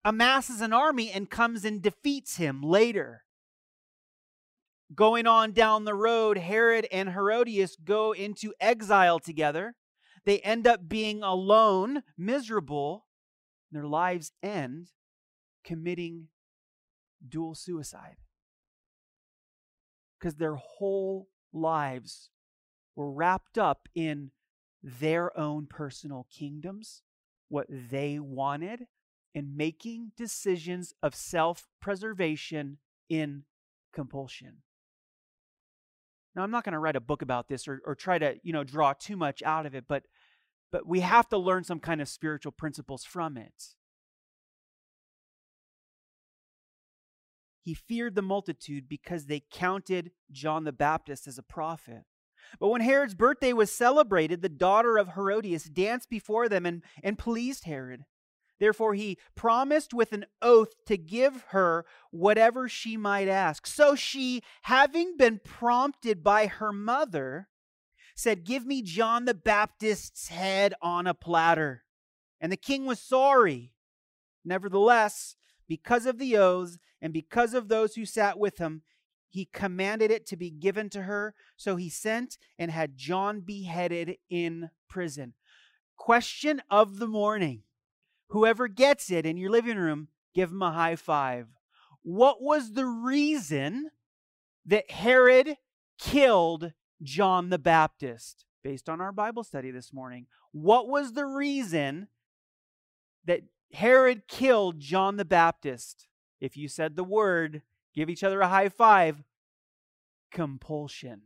amasses 0.04 0.60
an 0.60 0.74
army 0.74 1.10
and 1.10 1.30
comes 1.30 1.64
and 1.64 1.82
defeats 1.82 2.36
him 2.36 2.62
later. 2.62 3.24
Going 4.94 5.26
on 5.26 5.54
down 5.54 5.86
the 5.86 5.96
road, 5.96 6.38
Herod 6.38 6.86
and 6.92 7.12
Herodias 7.12 7.78
go 7.82 8.12
into 8.12 8.54
exile 8.60 9.18
together. 9.18 9.76
They 10.26 10.40
end 10.40 10.68
up 10.68 10.88
being 10.88 11.24
alone, 11.24 12.04
miserable. 12.18 13.08
Their 13.72 13.88
lives 13.88 14.32
end 14.44 14.92
committing 15.64 16.28
dual 17.28 17.56
suicide. 17.56 18.18
Because 20.20 20.36
their 20.36 20.56
whole 20.56 21.30
lives 21.54 22.30
were 22.96 23.12
wrapped 23.12 23.58
up 23.58 23.88
in 23.96 24.32
their 24.84 25.38
own 25.38 25.68
personal 25.68 26.28
kingdoms, 26.32 27.02
what 27.50 27.68
they 27.70 28.20
wanted, 28.20 28.88
and 29.34 29.56
making 29.56 30.12
decisions 30.18 30.94
of 31.02 31.16
self 31.16 31.68
preservation 31.80 32.78
in 33.10 33.44
compulsion. 33.94 34.58
Now, 36.36 36.44
I'm 36.44 36.52
not 36.52 36.64
going 36.64 36.74
to 36.74 36.80
write 36.80 36.96
a 36.96 37.02
book 37.02 37.22
about 37.22 37.48
this 37.48 37.68
or, 37.68 37.82
or 37.86 37.96
try 37.96 38.18
to, 38.18 38.36
you 38.44 38.54
know, 38.54 38.64
draw 38.64 38.94
too 38.94 39.18
much 39.18 39.44
out 39.44 39.66
of 39.66 39.76
it, 39.76 39.86
but, 39.88 40.04
but 40.72 40.88
we 40.88 41.02
have 41.02 41.28
to 41.30 41.38
learn 41.38 41.64
some 41.64 41.80
kind 41.80 42.02
of 42.02 42.08
spiritual 42.08 42.52
principles 42.52 43.04
from 43.04 43.38
it. 43.38 43.76
He 47.64 47.74
feared 47.74 48.16
the 48.16 48.22
multitude 48.22 48.90
because 48.90 49.26
they 49.26 49.44
counted 49.52 50.12
John 50.32 50.64
the 50.64 50.72
Baptist 50.72 51.28
as 51.28 51.38
a 51.38 51.44
prophet. 51.44 52.04
But 52.60 52.70
when 52.70 52.82
Herod's 52.82 53.14
birthday 53.14 53.54
was 53.54 53.72
celebrated, 53.72 54.42
the 54.42 54.50
daughter 54.50 54.98
of 54.98 55.10
Herodias 55.10 55.66
danced 55.66 56.10
before 56.10 56.50
them 56.50 56.66
and, 56.66 56.82
and 57.04 57.20
pleased 57.20 57.66
Herod. 57.66 58.06
Therefore, 58.62 58.94
he 58.94 59.18
promised 59.34 59.92
with 59.92 60.14
an 60.14 60.28
oath 60.40 60.70
to 60.86 60.96
give 60.96 61.46
her 61.50 61.84
whatever 62.12 62.70
she 62.70 62.96
might 62.96 63.28
ask. 63.28 63.66
So 63.66 63.96
she, 63.96 64.44
having 64.62 65.18
been 65.18 65.42
prompted 65.44 66.24
by 66.24 66.46
her 66.46 66.72
mother, 66.72 67.48
said, 68.16 68.44
Give 68.44 68.64
me 68.64 68.84
John 68.84 69.26
the 69.26 69.34
Baptist's 69.34 70.28
head 70.28 70.76
on 70.80 71.08
a 71.08 71.16
platter. 71.16 71.86
And 72.40 72.52
the 72.52 72.56
king 72.56 72.86
was 72.86 73.00
sorry. 73.00 73.74
Nevertheless, 74.46 75.38
because 75.68 76.06
of 76.06 76.20
the 76.20 76.38
oaths 76.38 76.78
and 77.02 77.12
because 77.12 77.56
of 77.56 77.68
those 77.68 77.96
who 77.96 78.06
sat 78.06 78.38
with 78.38 78.60
him, 78.60 78.84
he 79.28 79.50
commanded 79.52 80.12
it 80.12 80.28
to 80.28 80.38
be 80.38 80.52
given 80.52 80.88
to 80.92 81.02
her. 81.02 81.34
So 81.58 81.78
he 81.78 81.90
sent 81.90 82.38
and 82.60 82.70
had 82.70 82.96
John 82.96 83.40
beheaded 83.40 84.18
in 84.30 84.70
prison. 84.88 85.34
Question 85.98 86.62
of 86.70 87.00
the 87.00 87.08
morning 87.08 87.64
Whoever 88.32 88.68
gets 88.68 89.10
it 89.10 89.26
in 89.26 89.38
your 89.38 89.50
living 89.50 89.78
room, 89.78 90.08
give 90.34 90.52
him 90.52 90.62
a 90.62 90.72
high 90.72 90.96
five. 90.96 91.48
What 92.02 92.42
was 92.42 92.74
the 92.74 92.86
reason 92.86 93.92
that 94.66 94.90
Herod 94.92 95.58
killed 96.00 96.74
John 97.02 97.50
the 97.50 97.60
Baptist? 97.60 98.46
Based 98.64 98.90
on 98.90 99.02
our 99.02 99.12
Bible 99.12 99.44
study 99.44 99.72
this 99.72 99.92
morning, 99.92 100.28
what 100.52 100.88
was 100.88 101.14
the 101.14 101.26
reason 101.26 102.08
that 103.26 103.42
Herod 103.74 104.28
killed 104.28 104.80
John 104.80 105.18
the 105.18 105.26
Baptist. 105.26 106.08
If 106.40 106.58
you 106.58 106.68
said 106.68 106.96
the 106.96 107.04
word, 107.04 107.62
give 107.94 108.10
each 108.10 108.24
other 108.24 108.42
a 108.42 108.48
high 108.48 108.70
five. 108.70 109.24
Compulsion. 110.32 111.22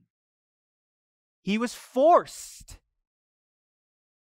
He 1.41 1.58
was 1.58 1.73
forced. 1.73 2.77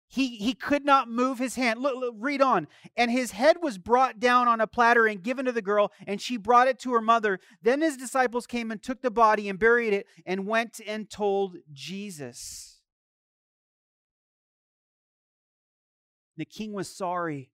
He, 0.08 0.36
he 0.36 0.54
could 0.54 0.84
not 0.84 1.10
move 1.10 1.38
his 1.38 1.56
hand. 1.56 1.80
Look, 1.80 1.96
look, 1.96 2.14
read 2.18 2.40
on. 2.40 2.66
And 2.96 3.10
his 3.10 3.32
head 3.32 3.58
was 3.62 3.78
brought 3.78 4.18
down 4.18 4.48
on 4.48 4.60
a 4.60 4.66
platter 4.66 5.06
and 5.06 5.22
given 5.22 5.44
to 5.44 5.52
the 5.52 5.62
girl, 5.62 5.92
and 6.06 6.20
she 6.20 6.36
brought 6.36 6.66
it 6.66 6.78
to 6.80 6.92
her 6.94 7.02
mother. 7.02 7.40
Then 7.62 7.82
his 7.82 7.96
disciples 7.96 8.46
came 8.46 8.70
and 8.70 8.82
took 8.82 9.02
the 9.02 9.10
body 9.10 9.48
and 9.48 9.58
buried 9.58 9.92
it 9.92 10.06
and 10.24 10.46
went 10.46 10.80
and 10.86 11.10
told 11.10 11.56
Jesus. 11.72 12.80
The 16.36 16.46
king 16.46 16.72
was 16.72 16.88
sorry 16.88 17.50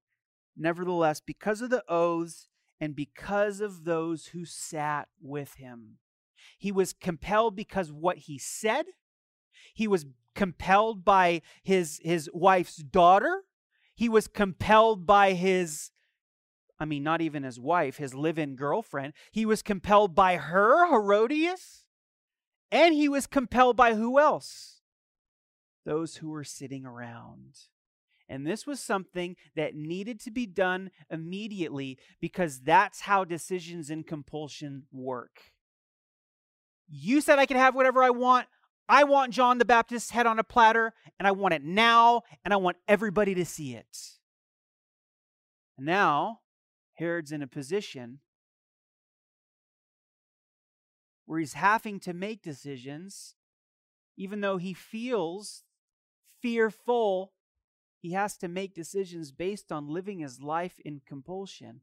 Nevertheless, 0.57 1.21
because 1.21 1.61
of 1.61 1.71
the 1.71 1.85
oaths 1.89 2.49
and 2.81 2.95
because 2.95 3.61
of 3.61 3.85
those 3.85 4.27
who 4.27 4.45
sat 4.45 5.09
with 5.21 5.55
him, 5.55 5.99
he 6.59 6.71
was 6.71 6.93
compelled 6.93 7.57
because 7.57 7.91
what 7.91 8.19
he 8.19 8.39
said. 8.39 8.87
He 9.75 9.89
was 9.89 10.07
compelled 10.35 11.05
by 11.05 11.43
his 11.63 12.01
his 12.03 12.29
wife's 12.33 12.77
daughter. 12.77 13.43
He 13.95 14.09
was 14.09 14.27
compelled 14.27 15.07
by 15.07 15.33
his 15.33 15.91
I 16.79 16.85
mean, 16.87 17.05
not 17.05 17.21
even 17.21 17.45
his 17.45 17.61
wife, 17.61 17.99
his 17.99 18.15
live 18.15 18.39
in 18.39 18.57
girlfriend. 18.57 19.13
He 19.31 19.47
was 19.47 19.63
compelled 19.63 20.15
by 20.15 20.37
her, 20.37 20.89
Herodias. 20.89 21.85
And 22.71 22.95
he 22.95 23.09
was 23.09 23.27
compelled 23.29 23.77
by 23.77 23.95
who 23.95 24.19
else? 24.19 24.81
Those 25.87 26.17
who 26.17 26.31
were 26.31 26.45
sitting 26.45 26.85
around. 26.85 27.55
And 28.29 28.47
this 28.47 28.67
was 28.67 28.81
something 28.81 29.37
that 29.55 29.75
needed 29.75 30.19
to 30.21 30.31
be 30.31 30.47
done 30.47 30.91
immediately 31.11 31.99
because 32.21 32.61
that's 32.61 33.03
how 33.03 33.25
decisions 33.25 33.91
in 33.91 34.03
compulsion 34.03 34.85
work. 34.91 35.53
You 36.89 37.21
said 37.21 37.39
I 37.39 37.47
could 37.47 37.57
have 37.57 37.75
whatever 37.75 38.03
I 38.03 38.11
want. 38.11 38.49
I 38.89 39.05
want 39.05 39.33
John 39.33 39.59
the 39.59 39.65
Baptist's 39.65 40.11
head 40.11 40.27
on 40.27 40.39
a 40.39 40.45
platter, 40.45 40.93
and 41.19 41.27
I 41.27 41.33
want 41.33 41.55
it 41.55 41.65
now, 41.65 42.23
and 42.45 42.53
I 42.53 42.59
want 42.59 42.77
everybody 42.87 43.35
to 43.35 43.45
see 43.45 43.75
it. 43.75 44.19
Now, 45.79 46.41
Herod's 46.95 47.33
in 47.33 47.43
a 47.43 47.47
position 47.47 48.21
where 51.27 51.41
he's 51.41 51.55
having 51.55 51.99
to 52.01 52.13
make 52.13 52.43
decisions, 52.43 53.35
even 54.17 54.41
though 54.41 54.59
he 54.59 54.75
feels 54.75 55.65
fearful 56.41 57.33
he 58.05 58.13
has 58.13 58.37
to 58.37 58.49
make 58.49 58.75
decisions 58.75 59.33
based 59.33 59.73
on 59.73 59.89
living 59.89 60.19
his 60.19 60.43
life 60.43 60.79
in 60.85 61.01
compulsion, 61.07 61.81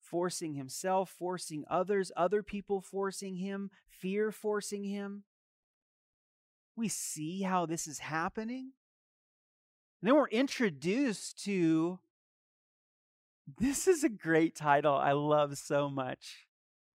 forcing 0.00 0.54
himself, 0.54 1.08
forcing 1.08 1.64
others, 1.70 2.10
other 2.16 2.42
people 2.42 2.80
forcing 2.80 3.36
him, 3.36 3.70
fear 3.86 4.32
forcing 4.32 4.82
him. 4.82 5.22
We 6.78 6.86
see 6.86 7.42
how 7.42 7.66
this 7.66 7.88
is 7.88 7.98
happening. 7.98 8.70
And 10.00 10.08
then 10.08 10.14
we're 10.14 10.28
introduced 10.28 11.42
to 11.44 11.98
this 13.58 13.88
is 13.88 14.04
a 14.04 14.08
great 14.08 14.54
title 14.54 14.94
I 14.94 15.10
love 15.10 15.58
so 15.58 15.90
much. 15.90 16.46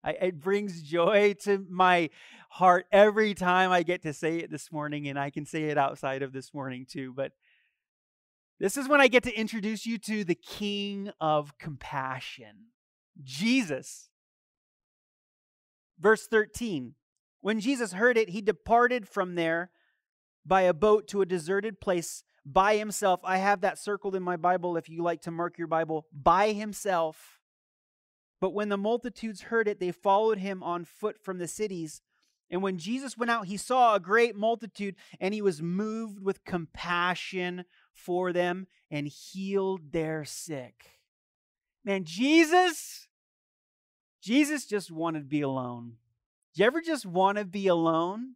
I, 0.01 0.11
it 0.11 0.39
brings 0.39 0.83
joy 0.83 1.35
to 1.41 1.65
my 1.69 2.11
heart 2.49 2.85
every 2.93 3.33
time 3.33 3.71
I 3.71 3.83
get 3.83 4.03
to 4.03 4.13
say 4.13 4.37
it 4.37 4.49
this 4.49 4.71
morning, 4.71 5.09
and 5.09 5.19
I 5.19 5.29
can 5.29 5.45
say 5.45 5.63
it 5.63 5.77
outside 5.77 6.21
of 6.21 6.31
this 6.31 6.53
morning 6.53 6.85
too. 6.89 7.11
But 7.13 7.33
this 8.61 8.77
is 8.77 8.87
when 8.87 9.01
I 9.01 9.09
get 9.09 9.23
to 9.23 9.37
introduce 9.37 9.85
you 9.85 9.97
to 9.97 10.23
the 10.23 10.35
King 10.35 11.11
of 11.19 11.57
compassion, 11.57 12.67
Jesus. 13.21 14.07
Verse 15.99 16.25
13 16.25 16.95
When 17.43 17.60
Jesus 17.60 17.91
heard 17.91 18.17
it, 18.17 18.29
he 18.29 18.41
departed 18.41 19.06
from 19.06 19.36
there 19.36 19.69
by 20.45 20.62
a 20.62 20.73
boat 20.73 21.10
to 21.10 21.21
a 21.21 21.25
deserted 21.25 21.82
place 21.82 22.23
by 22.45 22.77
himself. 22.77 23.19
I 23.25 23.38
have 23.39 23.60
that 23.62 23.77
circled 23.77 24.15
in 24.15 24.23
my 24.23 24.38
Bible 24.38 24.77
if 24.77 24.88
you 24.88 25.03
like 25.03 25.21
to 25.23 25.32
mark 25.32 25.58
your 25.58 25.67
Bible. 25.67 26.08
By 26.13 26.53
himself. 26.53 27.41
But 28.39 28.53
when 28.53 28.69
the 28.69 28.77
multitudes 28.77 29.41
heard 29.41 29.67
it, 29.67 29.82
they 29.82 29.91
followed 29.91 30.38
him 30.38 30.63
on 30.63 30.86
foot 30.86 31.17
from 31.21 31.38
the 31.38 31.49
cities. 31.49 32.01
And 32.49 32.63
when 32.63 32.77
Jesus 32.77 33.17
went 33.17 33.29
out, 33.29 33.47
he 33.47 33.58
saw 33.58 33.93
a 33.93 33.99
great 33.99 34.38
multitude, 34.38 34.95
and 35.19 35.34
he 35.34 35.41
was 35.41 35.62
moved 35.62 36.23
with 36.23 36.45
compassion 36.45 37.65
for 37.93 38.32
them 38.32 38.67
and 38.89 39.06
healed 39.06 39.91
their 39.91 40.23
sick. 40.23 41.01
Man, 41.84 42.06
Jesus, 42.06 43.10
Jesus 44.21 44.65
just 44.65 44.89
wanted 44.89 45.19
to 45.19 45.25
be 45.25 45.41
alone. 45.41 45.97
Do 46.53 46.61
you 46.61 46.67
ever 46.67 46.81
just 46.81 47.05
want 47.05 47.39
to 47.39 47.45
be 47.45 47.67
alone? 47.67 48.35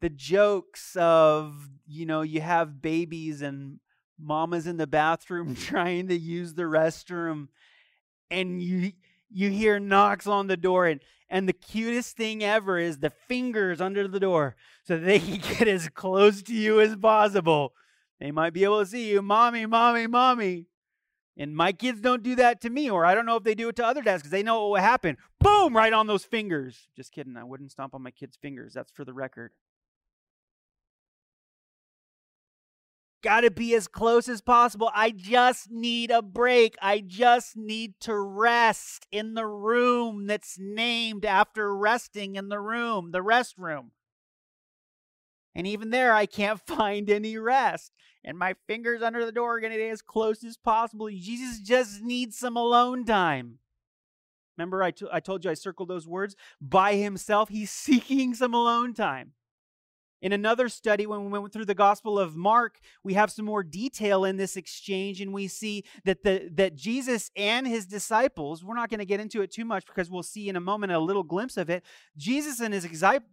The 0.00 0.10
jokes 0.10 0.94
of, 0.94 1.68
you 1.86 2.06
know, 2.06 2.22
you 2.22 2.40
have 2.40 2.80
babies 2.80 3.42
and 3.42 3.80
mama's 4.18 4.66
in 4.68 4.76
the 4.76 4.86
bathroom 4.86 5.56
mm. 5.56 5.60
trying 5.60 6.08
to 6.08 6.16
use 6.16 6.54
the 6.54 6.62
restroom 6.62 7.48
and 8.30 8.62
you 8.62 8.92
you 9.30 9.50
hear 9.50 9.78
knocks 9.78 10.26
on 10.26 10.46
the 10.46 10.56
door 10.56 10.86
and 10.86 11.00
and 11.30 11.48
the 11.48 11.52
cutest 11.52 12.16
thing 12.16 12.42
ever 12.42 12.78
is 12.78 12.98
the 12.98 13.10
fingers 13.10 13.80
under 13.80 14.08
the 14.08 14.20
door 14.20 14.56
so 14.84 14.96
they 14.96 15.18
can 15.18 15.36
get 15.58 15.68
as 15.68 15.88
close 15.88 16.42
to 16.42 16.54
you 16.54 16.80
as 16.80 16.96
possible. 16.96 17.74
They 18.18 18.30
might 18.30 18.52
be 18.52 18.64
able 18.64 18.80
to 18.80 18.86
see 18.86 19.10
you, 19.10 19.20
mommy, 19.20 19.66
mommy, 19.66 20.06
mommy. 20.06 20.66
And 21.38 21.54
my 21.54 21.70
kids 21.70 22.00
don't 22.00 22.24
do 22.24 22.34
that 22.34 22.60
to 22.62 22.70
me, 22.70 22.90
or 22.90 23.06
I 23.06 23.14
don't 23.14 23.24
know 23.24 23.36
if 23.36 23.44
they 23.44 23.54
do 23.54 23.68
it 23.68 23.76
to 23.76 23.86
other 23.86 24.02
dads 24.02 24.22
because 24.22 24.32
they 24.32 24.42
know 24.42 24.62
what 24.62 24.70
will 24.70 24.84
happen. 24.84 25.16
Boom, 25.38 25.76
right 25.76 25.92
on 25.92 26.08
those 26.08 26.24
fingers. 26.24 26.88
Just 26.96 27.12
kidding. 27.12 27.36
I 27.36 27.44
wouldn't 27.44 27.70
stomp 27.70 27.94
on 27.94 28.02
my 28.02 28.10
kids' 28.10 28.36
fingers. 28.36 28.74
That's 28.74 28.90
for 28.90 29.04
the 29.04 29.14
record. 29.14 29.52
Got 33.22 33.42
to 33.42 33.50
be 33.52 33.74
as 33.74 33.86
close 33.86 34.28
as 34.28 34.40
possible. 34.40 34.90
I 34.94 35.10
just 35.10 35.70
need 35.70 36.10
a 36.10 36.22
break. 36.22 36.76
I 36.82 37.00
just 37.00 37.56
need 37.56 37.94
to 38.00 38.16
rest 38.16 39.06
in 39.12 39.34
the 39.34 39.46
room 39.46 40.26
that's 40.26 40.56
named 40.58 41.24
after 41.24 41.74
resting 41.74 42.36
in 42.36 42.48
the 42.48 42.60
room, 42.60 43.10
the 43.12 43.22
restroom. 43.22 43.90
And 45.54 45.66
even 45.66 45.90
there, 45.90 46.12
I 46.12 46.26
can't 46.26 46.60
find 46.66 47.10
any 47.10 47.36
rest. 47.36 47.92
And 48.24 48.38
my 48.38 48.54
fingers 48.66 49.02
under 49.02 49.24
the 49.24 49.32
door 49.32 49.56
are 49.56 49.60
going 49.60 49.72
to 49.72 49.78
get 49.78 49.90
as 49.90 50.02
close 50.02 50.44
as 50.44 50.56
possible. 50.56 51.08
Jesus 51.08 51.60
just 51.60 52.02
needs 52.02 52.38
some 52.38 52.56
alone 52.56 53.04
time. 53.04 53.58
Remember, 54.56 54.82
I, 54.82 54.90
t- 54.90 55.06
I 55.12 55.20
told 55.20 55.44
you 55.44 55.50
I 55.50 55.54
circled 55.54 55.88
those 55.88 56.06
words? 56.06 56.34
By 56.60 56.94
himself, 56.94 57.48
he's 57.48 57.70
seeking 57.72 58.34
some 58.34 58.54
alone 58.54 58.92
time. 58.92 59.32
In 60.20 60.32
another 60.32 60.68
study, 60.68 61.06
when 61.06 61.30
we 61.30 61.38
went 61.38 61.52
through 61.52 61.66
the 61.66 61.74
Gospel 61.74 62.18
of 62.18 62.34
Mark, 62.34 62.80
we 63.04 63.14
have 63.14 63.30
some 63.30 63.44
more 63.44 63.62
detail 63.62 64.24
in 64.24 64.36
this 64.36 64.56
exchange, 64.56 65.20
and 65.20 65.32
we 65.32 65.46
see 65.46 65.84
that 66.04 66.24
the 66.24 66.50
that 66.54 66.74
Jesus 66.74 67.30
and 67.36 67.66
his 67.66 67.86
disciples, 67.86 68.64
we're 68.64 68.74
not 68.74 68.90
going 68.90 68.98
to 68.98 69.06
get 69.06 69.20
into 69.20 69.42
it 69.42 69.52
too 69.52 69.64
much 69.64 69.86
because 69.86 70.10
we'll 70.10 70.24
see 70.24 70.48
in 70.48 70.56
a 70.56 70.60
moment 70.60 70.92
a 70.92 70.98
little 70.98 71.22
glimpse 71.22 71.56
of 71.56 71.70
it. 71.70 71.84
Jesus 72.16 72.58
and 72.60 72.74
his, 72.74 72.84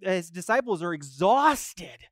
his 0.02 0.30
disciples 0.30 0.84
are 0.84 0.94
exhausted. 0.94 2.08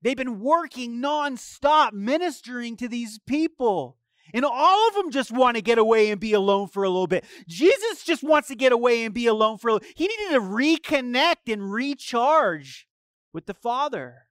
They've 0.00 0.16
been 0.16 0.40
working 0.40 1.00
nonstop, 1.00 1.92
ministering 1.92 2.76
to 2.78 2.88
these 2.88 3.18
people. 3.26 3.98
And 4.34 4.44
all 4.44 4.88
of 4.88 4.94
them 4.94 5.10
just 5.10 5.30
want 5.30 5.56
to 5.56 5.62
get 5.62 5.78
away 5.78 6.10
and 6.10 6.20
be 6.20 6.32
alone 6.32 6.68
for 6.68 6.84
a 6.84 6.88
little 6.88 7.06
bit. 7.06 7.24
Jesus 7.46 8.02
just 8.02 8.22
wants 8.22 8.48
to 8.48 8.54
get 8.54 8.72
away 8.72 9.04
and 9.04 9.12
be 9.12 9.26
alone 9.26 9.58
for 9.58 9.68
a 9.68 9.72
little. 9.74 9.88
He 9.94 10.06
needed 10.06 10.30
to 10.34 10.40
reconnect 10.40 11.52
and 11.52 11.70
recharge 11.70 12.86
with 13.32 13.46
the 13.46 13.54
Father. 13.54 14.26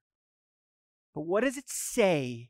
But 1.14 1.22
what 1.22 1.44
does 1.44 1.58
it 1.58 1.70
say 1.70 2.50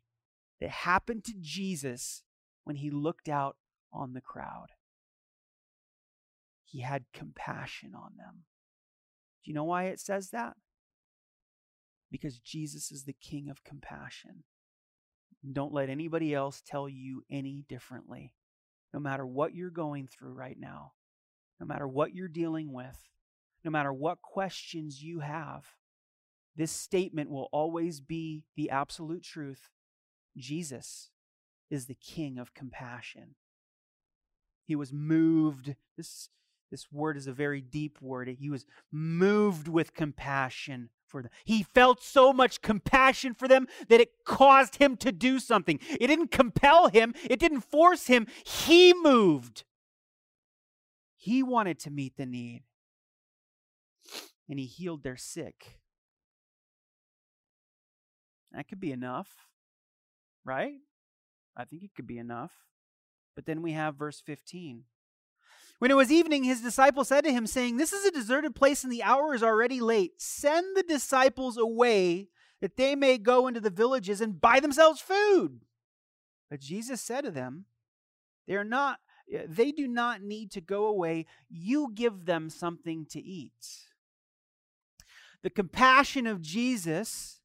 that 0.60 0.70
happened 0.70 1.24
to 1.26 1.34
Jesus 1.40 2.24
when 2.64 2.76
he 2.76 2.90
looked 2.90 3.28
out 3.28 3.58
on 3.92 4.14
the 4.14 4.22
crowd? 4.22 4.68
He 6.64 6.82
had 6.82 7.06
compassion 7.14 7.94
on 7.96 8.12
them. 8.18 8.46
Do 9.44 9.52
you 9.52 9.56
know 9.56 9.64
why 9.64 9.86
it 9.86 10.00
says 10.00 10.30
that? 10.30 10.56
Because 12.12 12.40
Jesus 12.40 12.92
is 12.92 13.06
the 13.06 13.16
King 13.20 13.50
of 13.50 13.64
compassion. 13.64 14.44
Don't 15.52 15.74
let 15.74 15.90
anybody 15.90 16.34
else 16.34 16.62
tell 16.66 16.88
you 16.88 17.24
any 17.30 17.66
differently. 17.68 18.34
No 18.94 19.00
matter 19.00 19.26
what 19.26 19.56
you're 19.56 19.72
going 19.72 20.08
through 20.08 20.34
right 20.34 20.58
now, 20.60 20.92
no 21.60 21.66
matter 21.66 21.88
what 21.88 22.14
you're 22.14 22.28
dealing 22.28 22.72
with, 22.72 23.10
no 23.64 23.72
matter 23.72 23.92
what 23.92 24.22
questions 24.22 25.02
you 25.02 25.22
have, 25.22 25.64
this 26.56 26.72
statement 26.72 27.30
will 27.30 27.50
always 27.52 28.02
be 28.02 28.44
the 28.56 28.70
absolute 28.70 29.24
truth. 29.24 29.70
Jesus 30.38 31.10
is 31.70 31.86
the 31.86 31.96
King 31.96 32.38
of 32.38 32.54
compassion. 32.54 33.36
He 34.66 34.76
was 34.76 34.94
moved. 34.94 35.76
This, 35.98 36.30
this 36.70 36.92
word 36.92 37.18
is 37.18 37.28
a 37.28 37.34
very 37.34 37.62
deep 37.62 38.02
word. 38.02 38.28
He 38.40 38.50
was 38.50 38.66
moved 38.92 39.68
with 39.68 39.94
compassion 39.94 40.90
for 41.08 41.22
them. 41.22 41.32
He 41.44 41.64
felt 41.64 42.02
so 42.02 42.32
much 42.32 42.62
compassion 42.62 43.34
for 43.34 43.48
them 43.48 43.68
that 43.90 44.02
it 44.02 44.12
caused 44.26 44.78
him 44.78 44.98
to 44.98 45.12
do 45.12 45.40
something. 45.40 45.80
It 46.00 46.08
didn't 46.08 46.32
compel 46.32 46.88
him, 46.88 47.14
it 47.30 47.40
didn't 47.40 47.62
force 47.62 48.08
him. 48.08 48.28
He 48.46 48.94
moved. 48.94 49.64
He 51.18 51.44
wanted 51.44 51.80
to 51.80 51.92
meet 51.92 52.18
the 52.18 52.26
need. 52.26 52.64
And 54.50 54.58
he 54.58 54.66
healed 54.66 55.04
their 55.04 55.18
sick. 55.18 55.81
That 58.54 58.68
could 58.68 58.80
be 58.80 58.92
enough, 58.92 59.30
right? 60.44 60.76
I 61.56 61.66
think 61.66 61.84
it 61.84 61.96
could 61.96 62.08
be 62.08 62.18
enough. 62.18 62.52
But 63.36 63.46
then 63.46 63.62
we 63.62 63.72
have 63.72 63.96
verse 63.96 64.20
15. 64.20 64.84
When 65.80 65.90
it 65.90 65.96
was 65.96 66.12
evening, 66.12 66.44
his 66.44 66.62
disciples 66.62 67.08
said 67.08 67.24
to 67.24 67.32
him, 67.32 67.48
saying, 67.48 67.78
This 67.78 67.94
is 67.94 68.06
a 68.06 68.12
deserted 68.12 68.54
place, 68.54 68.84
and 68.84 68.92
the 68.92 69.04
hour 69.04 69.34
is 69.34 69.42
already 69.42 69.80
late. 69.80 70.22
Send 70.22 70.78
the 70.78 70.84
disciples 70.84 71.58
away 71.58 72.28
that 72.62 72.78
they 72.78 72.96
may 72.96 73.18
go 73.18 73.48
into 73.48 73.60
the 73.60 73.72
villages 73.72 74.22
and 74.22 74.40
buy 74.40 74.60
themselves 74.60 75.02
food. 75.02 75.62
But 76.50 76.60
Jesus 76.60 77.02
said 77.02 77.24
to 77.24 77.32
them, 77.32 77.66
They 78.48 78.56
are 78.56 78.64
not 78.64 79.00
eh, 79.34 79.46
they 79.48 79.72
do 79.72 79.88
not 79.88 80.22
need 80.22 80.52
to 80.52 80.62
go 80.62 80.86
away. 80.86 81.26
You 81.50 81.92
give 81.94 82.26
them 82.26 82.50
something 82.50 83.08
to 83.10 83.20
eat. 83.20 83.88
The 85.42 85.50
compassion 85.50 86.28
of 86.28 86.42
Jesus 86.42 87.41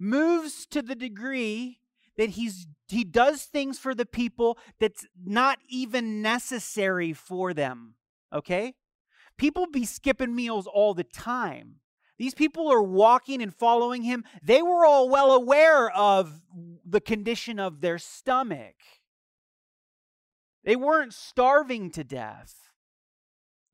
moves 0.00 0.66
to 0.66 0.82
the 0.82 0.96
degree 0.96 1.78
that 2.16 2.30
he's 2.30 2.66
he 2.88 3.04
does 3.04 3.44
things 3.44 3.78
for 3.78 3.94
the 3.94 4.06
people 4.06 4.58
that's 4.80 5.06
not 5.24 5.58
even 5.68 6.20
necessary 6.20 7.12
for 7.12 7.54
them 7.54 7.94
okay? 8.32 8.74
People 9.36 9.66
be 9.66 9.84
skipping 9.84 10.34
meals 10.34 10.66
all 10.66 10.94
the 10.94 11.04
time. 11.04 11.76
These 12.18 12.34
people 12.34 12.70
are 12.70 12.82
walking 12.82 13.42
and 13.42 13.54
following 13.54 14.02
him. 14.02 14.24
They 14.42 14.60
were 14.60 14.84
all 14.84 15.08
well 15.08 15.32
aware 15.32 15.90
of 15.90 16.42
the 16.84 17.00
condition 17.00 17.58
of 17.58 17.80
their 17.80 17.98
stomach. 17.98 18.74
They 20.64 20.76
weren't 20.76 21.14
starving 21.14 21.90
to 21.92 22.04
death 22.04 22.69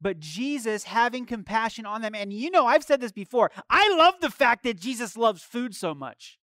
but 0.01 0.21
Jesus 0.21 0.85
having 0.85 1.27
compassion 1.27 1.87
on 1.87 2.03
them. 2.03 2.15
And 2.15 2.33
you 2.33 2.51
know, 2.51 2.67
I've 2.67 2.85
said 2.85 3.01
this 3.01 3.13
before. 3.13 3.51
I 3.71 3.95
love 3.97 4.15
the 4.21 4.31
fact 4.31 4.65
that 4.65 4.79
Jesus 4.79 5.17
loves 5.17 5.43
food 5.43 5.75
so 5.75 5.95
much 5.95 6.39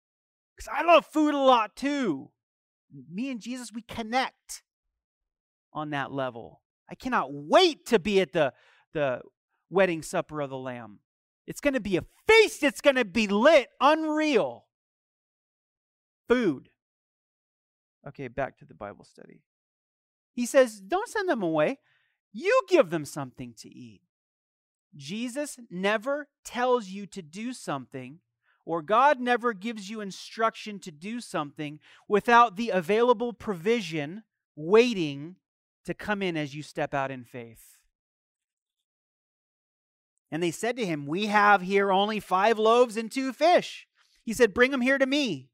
because 0.55 0.69
I 0.73 0.83
love 0.83 1.05
food 1.05 1.33
a 1.33 1.39
lot 1.39 1.75
too. 1.75 2.31
Me 3.11 3.29
and 3.29 3.39
Jesus, 3.39 3.71
we 3.73 3.81
connect 3.81 4.63
on 5.71 5.91
that 5.91 6.11
level. 6.11 6.61
I 6.89 6.95
cannot 6.95 7.29
wait 7.31 7.85
to 7.87 7.99
be 7.99 8.21
at 8.21 8.33
the, 8.33 8.53
the 8.93 9.21
wedding 9.69 10.03
supper 10.03 10.41
of 10.41 10.49
the 10.49 10.57
Lamb. 10.57 10.99
It's 11.47 11.59
going 11.59 11.73
to 11.73 11.79
be 11.79 11.97
a 11.97 12.03
feast, 12.27 12.63
it's 12.63 12.81
going 12.81 12.95
to 12.95 13.05
be 13.05 13.27
lit, 13.27 13.69
unreal. 13.81 14.65
Food. 16.27 16.69
Okay, 18.07 18.27
back 18.27 18.57
to 18.59 18.65
the 18.65 18.73
Bible 18.73 19.05
study. 19.05 19.41
He 20.33 20.45
says, 20.45 20.79
Don't 20.79 21.09
send 21.09 21.27
them 21.27 21.43
away. 21.43 21.79
You 22.33 22.61
give 22.67 22.89
them 22.89 23.05
something 23.05 23.53
to 23.59 23.69
eat. 23.69 24.01
Jesus 24.95 25.57
never 25.69 26.27
tells 26.43 26.87
you 26.87 27.05
to 27.07 27.21
do 27.21 27.53
something, 27.53 28.19
or 28.65 28.81
God 28.81 29.19
never 29.19 29.53
gives 29.53 29.89
you 29.89 30.01
instruction 30.01 30.79
to 30.79 30.91
do 30.91 31.21
something 31.21 31.79
without 32.07 32.55
the 32.55 32.69
available 32.69 33.33
provision 33.33 34.23
waiting 34.55 35.35
to 35.85 35.93
come 35.93 36.21
in 36.21 36.35
as 36.35 36.55
you 36.55 36.63
step 36.63 36.93
out 36.93 37.11
in 37.11 37.23
faith. 37.23 37.77
And 40.31 40.41
they 40.41 40.51
said 40.51 40.77
to 40.77 40.85
him, 40.85 41.05
We 41.05 41.27
have 41.27 41.61
here 41.61 41.91
only 41.91 42.19
five 42.19 42.57
loaves 42.57 42.97
and 42.97 43.11
two 43.11 43.33
fish. 43.33 43.87
He 44.23 44.33
said, 44.33 44.53
Bring 44.53 44.71
them 44.71 44.81
here 44.81 44.97
to 44.97 45.05
me. 45.05 45.49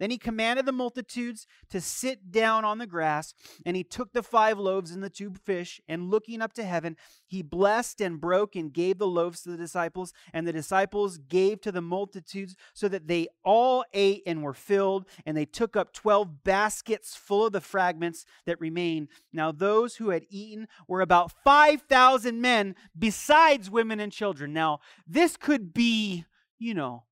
Then 0.00 0.10
he 0.10 0.18
commanded 0.18 0.64
the 0.64 0.72
multitudes 0.72 1.46
to 1.68 1.80
sit 1.80 2.32
down 2.32 2.64
on 2.64 2.78
the 2.78 2.86
grass, 2.86 3.34
and 3.66 3.76
he 3.76 3.84
took 3.84 4.12
the 4.12 4.22
five 4.22 4.58
loaves 4.58 4.90
and 4.90 5.04
the 5.04 5.10
two 5.10 5.34
fish, 5.44 5.80
and 5.86 6.10
looking 6.10 6.40
up 6.40 6.54
to 6.54 6.64
heaven, 6.64 6.96
he 7.26 7.42
blessed 7.42 8.00
and 8.00 8.20
broke 8.20 8.56
and 8.56 8.72
gave 8.72 8.98
the 8.98 9.06
loaves 9.06 9.42
to 9.42 9.50
the 9.50 9.58
disciples, 9.58 10.14
and 10.32 10.48
the 10.48 10.52
disciples 10.52 11.18
gave 11.18 11.60
to 11.60 11.70
the 11.70 11.82
multitudes, 11.82 12.56
so 12.72 12.88
that 12.88 13.06
they 13.06 13.28
all 13.44 13.84
ate 13.92 14.22
and 14.26 14.42
were 14.42 14.54
filled, 14.54 15.06
and 15.26 15.36
they 15.36 15.44
took 15.44 15.76
up 15.76 15.92
twelve 15.92 16.42
baskets 16.44 17.14
full 17.14 17.46
of 17.46 17.52
the 17.52 17.60
fragments 17.60 18.24
that 18.46 18.58
remained. 18.58 19.08
Now 19.34 19.52
those 19.52 19.96
who 19.96 20.08
had 20.10 20.24
eaten 20.30 20.66
were 20.88 21.02
about 21.02 21.32
5,000 21.44 22.40
men, 22.40 22.74
besides 22.98 23.70
women 23.70 24.00
and 24.00 24.10
children. 24.10 24.54
Now, 24.54 24.80
this 25.06 25.36
could 25.36 25.74
be, 25.74 26.24
you 26.58 26.72
know, 26.72 27.04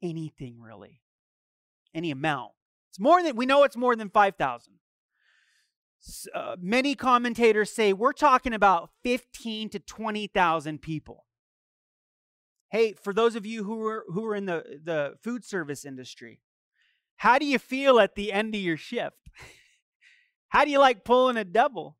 anything 0.00 0.60
really 0.60 1.00
any 1.98 2.10
amount. 2.10 2.52
It's 2.90 2.98
more 2.98 3.22
than 3.22 3.36
we 3.36 3.44
know 3.44 3.64
it's 3.64 3.76
more 3.76 3.94
than 3.94 4.08
5,000. 4.08 4.74
Uh, 6.34 6.56
many 6.60 6.94
commentators 6.94 7.72
say 7.72 7.92
we're 7.92 8.12
talking 8.12 8.54
about 8.54 8.90
15 9.02 9.68
to 9.70 9.78
20,000 9.80 10.80
people. 10.80 11.26
Hey, 12.70 12.94
for 12.94 13.12
those 13.12 13.34
of 13.34 13.44
you 13.44 13.64
who 13.64 13.84
are 13.86 14.04
who 14.08 14.24
are 14.26 14.34
in 14.34 14.46
the, 14.46 14.80
the 14.84 15.14
food 15.22 15.44
service 15.44 15.84
industry, 15.84 16.40
how 17.16 17.38
do 17.38 17.46
you 17.46 17.58
feel 17.58 17.98
at 17.98 18.14
the 18.14 18.32
end 18.32 18.54
of 18.54 18.60
your 18.60 18.76
shift? 18.76 19.16
How 20.50 20.64
do 20.64 20.70
you 20.70 20.78
like 20.78 21.04
pulling 21.04 21.36
a 21.36 21.44
double? 21.44 21.98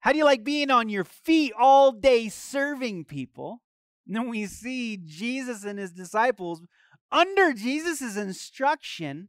How 0.00 0.12
do 0.12 0.18
you 0.18 0.24
like 0.24 0.44
being 0.44 0.70
on 0.70 0.88
your 0.88 1.04
feet 1.04 1.52
all 1.58 1.92
day 1.92 2.30
serving 2.30 3.04
people? 3.04 3.60
And 4.06 4.16
then 4.16 4.30
we 4.30 4.46
see 4.46 4.96
Jesus 4.96 5.62
and 5.62 5.78
his 5.78 5.92
disciples 5.92 6.62
under 7.12 7.52
Jesus' 7.52 8.16
instruction, 8.16 9.28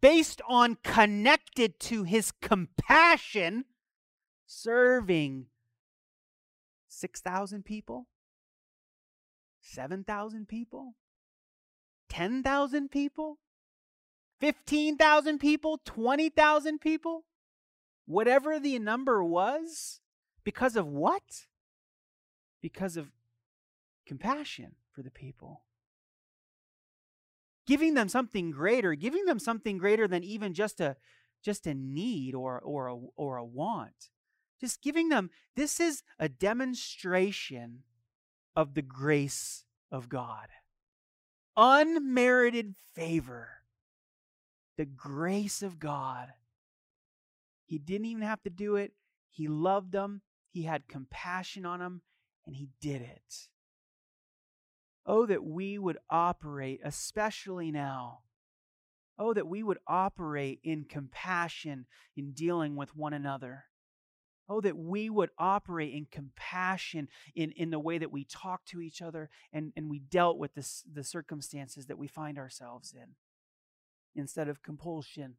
based 0.00 0.40
on 0.48 0.76
connected 0.82 1.78
to 1.80 2.04
his 2.04 2.30
compassion, 2.30 3.64
serving 4.46 5.46
6,000 6.88 7.64
people, 7.64 8.06
7,000 9.60 10.46
people, 10.46 10.94
10,000 12.08 12.90
people, 12.90 13.38
15,000 14.40 15.38
people, 15.38 15.80
20,000 15.84 16.80
people, 16.80 17.24
whatever 18.06 18.58
the 18.58 18.78
number 18.78 19.24
was, 19.24 20.00
because 20.44 20.76
of 20.76 20.86
what? 20.86 21.46
Because 22.60 22.96
of 22.96 23.10
compassion 24.06 24.76
for 24.92 25.02
the 25.02 25.10
people. 25.10 25.63
Giving 27.66 27.94
them 27.94 28.08
something 28.08 28.50
greater, 28.50 28.94
giving 28.94 29.24
them 29.24 29.38
something 29.38 29.78
greater 29.78 30.06
than 30.06 30.22
even 30.22 30.54
just 30.54 30.80
a 30.80 30.96
just 31.42 31.66
a 31.66 31.74
need 31.74 32.34
or 32.34 32.60
or 32.60 32.88
a, 32.88 32.96
or 33.16 33.36
a 33.36 33.44
want. 33.44 34.10
Just 34.60 34.82
giving 34.82 35.08
them 35.08 35.30
this 35.56 35.80
is 35.80 36.02
a 36.18 36.28
demonstration 36.28 37.82
of 38.56 38.74
the 38.74 38.82
grace 38.82 39.64
of 39.90 40.08
God. 40.08 40.48
Unmerited 41.56 42.74
favor. 42.94 43.48
The 44.76 44.84
grace 44.84 45.62
of 45.62 45.78
God. 45.78 46.32
He 47.64 47.78
didn't 47.78 48.06
even 48.06 48.22
have 48.22 48.42
to 48.42 48.50
do 48.50 48.76
it. 48.76 48.92
He 49.30 49.48
loved 49.48 49.92
them. 49.92 50.22
He 50.50 50.62
had 50.62 50.88
compassion 50.88 51.64
on 51.66 51.80
them, 51.80 52.02
and 52.46 52.54
he 52.54 52.68
did 52.80 53.02
it. 53.02 53.48
Oh, 55.06 55.26
that 55.26 55.44
we 55.44 55.78
would 55.78 55.98
operate, 56.08 56.80
especially 56.82 57.70
now. 57.70 58.20
Oh, 59.18 59.32
that 59.34 59.46
we 59.46 59.62
would 59.62 59.78
operate 59.86 60.60
in 60.64 60.84
compassion 60.84 61.86
in 62.16 62.32
dealing 62.32 62.74
with 62.74 62.96
one 62.96 63.12
another. 63.12 63.64
Oh, 64.48 64.60
that 64.60 64.76
we 64.76 65.08
would 65.08 65.30
operate 65.38 65.94
in 65.94 66.06
compassion 66.10 67.08
in, 67.34 67.52
in 67.52 67.70
the 67.70 67.78
way 67.78 67.98
that 67.98 68.12
we 68.12 68.24
talk 68.24 68.64
to 68.66 68.80
each 68.80 69.00
other 69.00 69.30
and, 69.52 69.72
and 69.76 69.88
we 69.88 70.00
dealt 70.00 70.38
with 70.38 70.54
this, 70.54 70.84
the 70.92 71.04
circumstances 71.04 71.86
that 71.86 71.96
we 71.96 72.08
find 72.08 72.38
ourselves 72.38 72.92
in 72.92 73.14
instead 74.14 74.48
of 74.48 74.62
compulsion. 74.62 75.36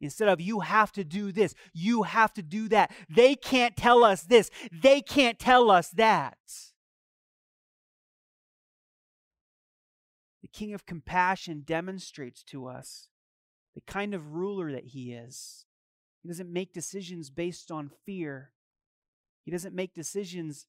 Instead 0.00 0.28
of 0.28 0.40
you 0.40 0.60
have 0.60 0.92
to 0.92 1.04
do 1.04 1.32
this, 1.32 1.54
you 1.72 2.02
have 2.02 2.32
to 2.34 2.42
do 2.42 2.68
that. 2.68 2.90
They 3.08 3.34
can't 3.34 3.76
tell 3.76 4.04
us 4.04 4.22
this, 4.22 4.50
they 4.72 5.00
can't 5.00 5.38
tell 5.38 5.70
us 5.70 5.90
that. 5.90 6.38
King 10.54 10.72
of 10.72 10.86
Compassion 10.86 11.62
demonstrates 11.66 12.42
to 12.44 12.66
us 12.66 13.08
the 13.74 13.80
kind 13.80 14.14
of 14.14 14.34
ruler 14.34 14.70
that 14.70 14.86
he 14.86 15.12
is. 15.12 15.66
He 16.22 16.28
doesn't 16.28 16.50
make 16.50 16.72
decisions 16.72 17.28
based 17.28 17.70
on 17.70 17.90
fear, 18.06 18.52
he 19.44 19.50
doesn't 19.50 19.74
make 19.74 19.92
decisions 19.92 20.66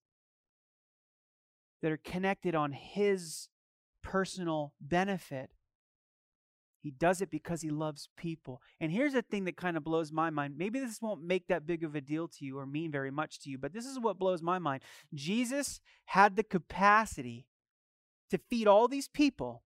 that 1.82 1.92
are 1.92 2.00
connected 2.04 2.56
on 2.56 2.72
his 2.72 3.48
personal 4.02 4.74
benefit. 4.82 5.52
He 6.82 6.92
does 6.92 7.22
it 7.22 7.32
because 7.32 7.62
he 7.62 7.70
loves 7.70 8.10
people. 8.18 8.62
And 8.80 8.92
here's 8.92 9.14
the 9.14 9.24
thing 9.24 9.46
that 9.46 9.58
kind 9.58 9.76
of 9.76 9.84
blows 9.84 10.12
my 10.12 10.30
mind. 10.30 10.56
Maybe 10.58 10.80
this 10.80 11.02
won't 11.02 11.24
make 11.24 11.48
that 11.48 11.66
big 11.66 11.84
of 11.84 11.96
a 11.96 12.02
deal 12.02 12.28
to 12.28 12.46
you 12.46 12.60
or 12.60 12.66
mean 12.66 12.92
very 12.92 13.10
much 13.12 13.40
to 13.42 13.50
you, 13.50 13.58
but 13.58 13.74
this 13.74 13.86
is 13.86 14.00
what 14.00 14.20
blows 14.20 14.42
my 14.42 14.60
mind. 14.60 14.84
Jesus 15.14 15.80
had 16.06 16.36
the 16.36 16.44
capacity 16.44 17.48
to 18.30 18.40
feed 18.50 18.68
all 18.68 18.88
these 18.88 19.08
people 19.08 19.64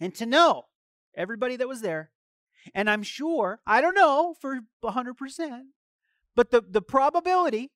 and 0.00 0.14
to 0.14 0.26
know 0.26 0.66
everybody 1.16 1.56
that 1.56 1.68
was 1.68 1.80
there. 1.80 2.10
And 2.74 2.88
I'm 2.90 3.02
sure, 3.02 3.60
I 3.66 3.80
don't 3.80 3.94
know 3.94 4.34
for 4.40 4.60
100%, 4.84 5.60
but 6.34 6.50
the, 6.50 6.62
the 6.68 6.82
probability 6.82 7.70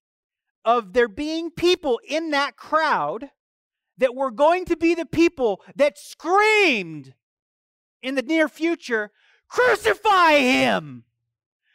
of 0.64 0.92
there 0.92 1.08
being 1.08 1.50
people 1.50 2.00
in 2.06 2.30
that 2.30 2.56
crowd 2.56 3.30
that 3.98 4.14
were 4.14 4.30
going 4.30 4.64
to 4.66 4.76
be 4.76 4.94
the 4.94 5.06
people 5.06 5.62
that 5.76 5.98
screamed 5.98 7.14
in 8.02 8.14
the 8.14 8.22
near 8.22 8.48
future, 8.48 9.10
crucify 9.48 10.38
him! 10.38 11.04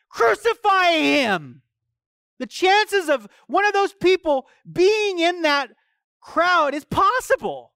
Crucify 0.10 0.92
him! 0.92 1.62
The 2.40 2.48
chances 2.48 3.10
of 3.10 3.28
one 3.48 3.66
of 3.66 3.74
those 3.74 3.94
people 3.94 4.48
being 4.72 5.20
in 5.20 5.42
that 5.42 5.72
crowd 6.22 6.74
is 6.74 6.86
possible. 6.86 7.74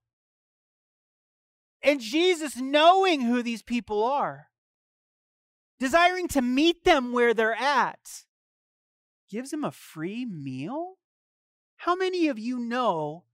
And 1.82 2.00
Jesus, 2.00 2.56
knowing 2.56 3.22
who 3.22 3.42
these 3.42 3.62
people 3.62 4.04
are, 4.04 4.48
desiring 5.80 6.28
to 6.28 6.42
meet 6.42 6.84
them 6.84 7.12
where 7.12 7.34
they're 7.34 7.54
at, 7.54 8.24
gives 9.28 9.50
them 9.50 9.64
a 9.64 9.72
free 9.72 10.24
meal? 10.24 10.94
How 11.76 11.96
many 11.96 12.28
of 12.28 12.38
you 12.38 12.58
know 12.60 13.24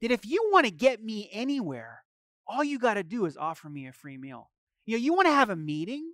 that 0.00 0.12
if 0.12 0.24
you 0.24 0.48
want 0.52 0.66
to 0.66 0.70
get 0.70 1.02
me 1.02 1.28
anywhere, 1.32 2.04
all 2.46 2.62
you 2.62 2.78
got 2.78 2.94
to 2.94 3.02
do 3.02 3.24
is 3.24 3.36
offer 3.36 3.68
me 3.68 3.88
a 3.88 3.92
free 3.92 4.16
meal? 4.16 4.50
You 4.86 4.96
know, 4.96 5.02
you 5.02 5.14
want 5.14 5.26
to 5.26 5.34
have 5.34 5.50
a 5.50 5.56
meeting? 5.56 6.12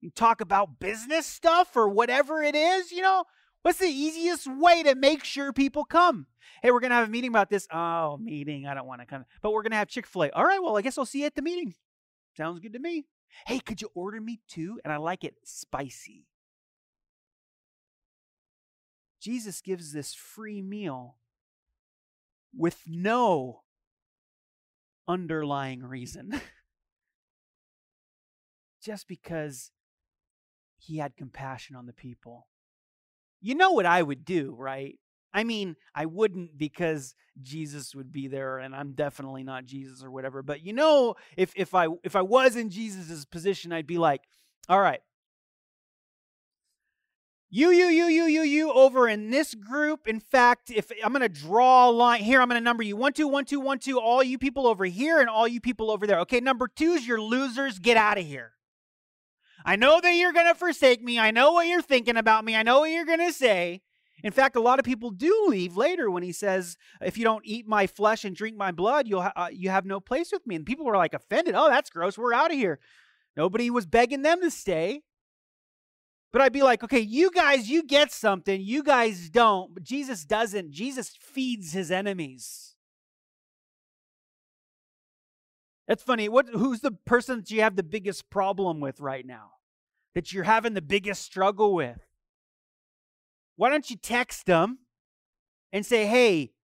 You 0.00 0.10
talk 0.10 0.40
about 0.40 0.80
business 0.80 1.26
stuff 1.26 1.76
or 1.76 1.88
whatever 1.88 2.42
it 2.42 2.56
is, 2.56 2.90
you 2.90 3.02
know? 3.02 3.24
What's 3.62 3.78
the 3.78 3.86
easiest 3.86 4.46
way 4.46 4.82
to 4.82 4.94
make 4.94 5.24
sure 5.24 5.52
people 5.52 5.84
come? 5.84 6.26
Hey, 6.62 6.72
we're 6.72 6.80
going 6.80 6.90
to 6.90 6.96
have 6.96 7.08
a 7.08 7.10
meeting 7.10 7.30
about 7.30 7.48
this. 7.48 7.66
Oh, 7.72 8.18
meeting. 8.20 8.66
I 8.66 8.74
don't 8.74 8.86
want 8.86 9.00
to 9.00 9.06
come. 9.06 9.24
But 9.40 9.52
we're 9.52 9.62
going 9.62 9.70
to 9.70 9.76
have 9.76 9.88
Chick 9.88 10.06
fil 10.06 10.24
A. 10.24 10.30
All 10.30 10.44
right, 10.44 10.62
well, 10.62 10.76
I 10.76 10.82
guess 10.82 10.98
I'll 10.98 11.06
see 11.06 11.20
you 11.20 11.26
at 11.26 11.36
the 11.36 11.42
meeting. 11.42 11.74
Sounds 12.36 12.58
good 12.58 12.72
to 12.72 12.78
me. 12.78 13.06
Hey, 13.46 13.60
could 13.60 13.80
you 13.80 13.88
order 13.94 14.20
me 14.20 14.40
two? 14.48 14.80
And 14.84 14.92
I 14.92 14.96
like 14.96 15.24
it 15.24 15.36
spicy. 15.44 16.26
Jesus 19.20 19.60
gives 19.60 19.92
this 19.92 20.12
free 20.12 20.60
meal 20.60 21.16
with 22.54 22.82
no 22.86 23.62
underlying 25.06 25.84
reason. 25.84 26.40
Just 28.82 29.06
because 29.06 29.70
he 30.78 30.98
had 30.98 31.16
compassion 31.16 31.76
on 31.76 31.86
the 31.86 31.92
people. 31.92 32.48
You 33.42 33.54
know 33.54 33.72
what 33.72 33.86
I 33.86 34.02
would 34.02 34.24
do, 34.24 34.54
right? 34.56 34.98
I 35.34 35.44
mean, 35.44 35.76
I 35.94 36.06
wouldn't 36.06 36.56
because 36.56 37.14
Jesus 37.40 37.94
would 37.94 38.12
be 38.12 38.28
there 38.28 38.58
and 38.58 38.74
I'm 38.74 38.92
definitely 38.92 39.42
not 39.42 39.64
Jesus 39.64 40.04
or 40.04 40.10
whatever. 40.10 40.42
But 40.42 40.62
you 40.64 40.72
know, 40.72 41.16
if 41.36 41.52
if 41.56 41.74
I 41.74 41.88
if 42.04 42.14
I 42.16 42.22
was 42.22 42.56
in 42.56 42.70
Jesus' 42.70 43.24
position, 43.24 43.72
I'd 43.72 43.86
be 43.86 43.98
like, 43.98 44.22
all 44.68 44.80
right. 44.80 45.00
You, 47.54 47.68
you, 47.70 47.88
you, 47.88 48.06
you, 48.06 48.24
you, 48.24 48.42
you 48.44 48.72
over 48.72 49.06
in 49.06 49.28
this 49.28 49.54
group. 49.54 50.08
In 50.08 50.20
fact, 50.20 50.70
if 50.70 50.90
I'm 51.04 51.12
gonna 51.12 51.28
draw 51.28 51.90
a 51.90 51.92
line 51.92 52.22
here, 52.22 52.40
I'm 52.40 52.48
gonna 52.48 52.62
number 52.62 52.82
you 52.82 52.96
one, 52.96 53.12
two, 53.12 53.28
one, 53.28 53.44
two, 53.44 53.60
one, 53.60 53.78
two, 53.78 54.00
all 54.00 54.22
you 54.22 54.38
people 54.38 54.66
over 54.66 54.86
here 54.86 55.20
and 55.20 55.28
all 55.28 55.46
you 55.46 55.60
people 55.60 55.90
over 55.90 56.06
there. 56.06 56.20
Okay, 56.20 56.40
number 56.40 56.66
two 56.66 56.92
is 56.92 57.06
your 57.06 57.20
losers, 57.20 57.78
get 57.78 57.98
out 57.98 58.16
of 58.16 58.24
here. 58.24 58.52
I 59.64 59.76
know 59.76 60.00
that 60.00 60.14
you're 60.14 60.32
gonna 60.32 60.54
forsake 60.54 61.02
me. 61.02 61.18
I 61.18 61.30
know 61.30 61.52
what 61.52 61.66
you're 61.66 61.82
thinking 61.82 62.16
about 62.16 62.44
me. 62.44 62.56
I 62.56 62.62
know 62.62 62.80
what 62.80 62.90
you're 62.90 63.04
gonna 63.04 63.32
say. 63.32 63.82
In 64.24 64.32
fact, 64.32 64.54
a 64.54 64.60
lot 64.60 64.78
of 64.78 64.84
people 64.84 65.10
do 65.10 65.46
leave 65.48 65.76
later 65.76 66.10
when 66.10 66.22
he 66.22 66.32
says, 66.32 66.76
"If 67.00 67.18
you 67.18 67.24
don't 67.24 67.44
eat 67.44 67.66
my 67.66 67.86
flesh 67.86 68.24
and 68.24 68.36
drink 68.36 68.56
my 68.56 68.70
blood, 68.70 69.08
you'll 69.08 69.22
ha- 69.22 69.32
uh, 69.34 69.48
you 69.52 69.70
have 69.70 69.84
no 69.84 69.98
place 70.00 70.30
with 70.32 70.46
me." 70.46 70.54
And 70.54 70.66
people 70.66 70.84
were 70.84 70.96
like 70.96 71.14
offended. 71.14 71.54
Oh, 71.56 71.68
that's 71.68 71.90
gross. 71.90 72.16
We're 72.16 72.32
out 72.32 72.52
of 72.52 72.56
here. 72.56 72.78
Nobody 73.36 73.70
was 73.70 73.86
begging 73.86 74.22
them 74.22 74.40
to 74.42 74.50
stay. 74.50 75.02
But 76.32 76.40
I'd 76.40 76.52
be 76.52 76.62
like, 76.62 76.82
okay, 76.82 77.00
you 77.00 77.30
guys, 77.30 77.68
you 77.68 77.82
get 77.82 78.10
something. 78.10 78.60
You 78.60 78.82
guys 78.82 79.28
don't. 79.28 79.74
But 79.74 79.82
Jesus 79.82 80.24
doesn't. 80.24 80.70
Jesus 80.70 81.10
feeds 81.20 81.72
his 81.72 81.90
enemies. 81.90 82.71
That's 85.92 86.02
funny. 86.02 86.26
What? 86.30 86.48
Who's 86.48 86.80
the 86.80 86.92
person 86.92 87.40
that 87.40 87.50
you 87.50 87.60
have 87.60 87.76
the 87.76 87.82
biggest 87.82 88.30
problem 88.30 88.80
with 88.80 88.98
right 88.98 89.26
now? 89.26 89.50
That 90.14 90.32
you're 90.32 90.44
having 90.44 90.72
the 90.72 90.80
biggest 90.80 91.20
struggle 91.20 91.74
with? 91.74 92.00
Why 93.56 93.68
don't 93.68 93.90
you 93.90 93.96
text 93.96 94.46
them 94.46 94.78
and 95.70 95.84
say, 95.84 96.06
hey, 96.06 96.54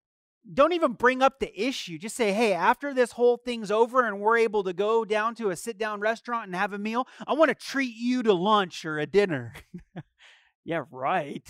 don't 0.50 0.72
even 0.72 0.94
bring 0.94 1.20
up 1.20 1.40
the 1.40 1.62
issue. 1.62 1.98
Just 1.98 2.16
say, 2.16 2.32
hey, 2.32 2.54
after 2.54 2.94
this 2.94 3.12
whole 3.12 3.36
thing's 3.36 3.70
over 3.70 4.02
and 4.02 4.18
we're 4.18 4.38
able 4.38 4.64
to 4.64 4.72
go 4.72 5.04
down 5.04 5.34
to 5.34 5.50
a 5.50 5.56
sit 5.56 5.76
down 5.76 6.00
restaurant 6.00 6.46
and 6.46 6.56
have 6.56 6.72
a 6.72 6.78
meal, 6.78 7.06
I 7.26 7.34
want 7.34 7.50
to 7.50 7.54
treat 7.54 7.96
you 7.96 8.22
to 8.22 8.32
lunch 8.32 8.86
or 8.86 8.98
a 8.98 9.04
dinner. 9.04 9.52
yeah, 10.64 10.84
right. 10.90 11.46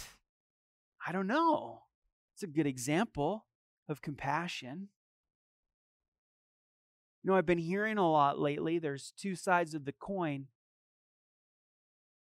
I 1.06 1.12
don't 1.12 1.28
know. 1.28 1.82
It's 2.34 2.42
a 2.42 2.48
good 2.48 2.66
example 2.66 3.46
of 3.88 4.02
compassion. 4.02 4.88
You 7.22 7.30
know, 7.30 7.36
I've 7.36 7.46
been 7.46 7.58
hearing 7.58 7.98
a 7.98 8.10
lot 8.10 8.38
lately. 8.38 8.78
There's 8.78 9.12
two 9.16 9.34
sides 9.34 9.74
of 9.74 9.84
the 9.84 9.92
coin. 9.92 10.46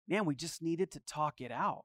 Man, 0.07 0.25
we 0.27 0.35
just 0.35 0.63
needed 0.63 0.91
to 0.93 1.01
talk 1.01 1.41
it 1.41 1.51
out 1.51 1.85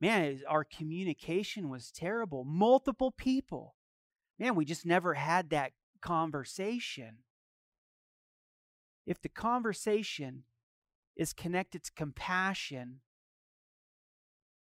man, 0.00 0.40
our 0.48 0.64
communication 0.64 1.68
was 1.68 1.90
terrible. 1.90 2.44
Multiple 2.44 3.10
people. 3.10 3.74
Man, 4.38 4.54
we 4.54 4.64
just 4.64 4.86
never 4.86 5.14
had 5.14 5.50
that 5.50 5.72
conversation. 6.00 7.18
If 9.06 9.20
the 9.20 9.28
conversation 9.28 10.44
is 11.16 11.32
connected 11.32 11.82
to 11.84 11.92
compassion, 11.96 13.00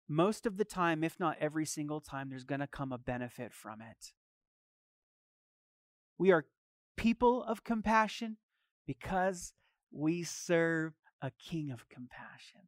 most 0.07 0.45
of 0.45 0.57
the 0.57 0.65
time, 0.65 1.03
if 1.03 1.19
not 1.19 1.37
every 1.39 1.65
single 1.65 1.99
time, 1.99 2.29
there's 2.29 2.43
going 2.43 2.59
to 2.59 2.67
come 2.67 2.91
a 2.91 2.97
benefit 2.97 3.53
from 3.53 3.81
it. 3.81 4.13
We 6.17 6.31
are 6.31 6.45
people 6.97 7.43
of 7.43 7.63
compassion 7.63 8.37
because 8.87 9.53
we 9.91 10.23
serve 10.23 10.93
a 11.21 11.31
king 11.31 11.71
of 11.71 11.87
compassion. 11.89 12.61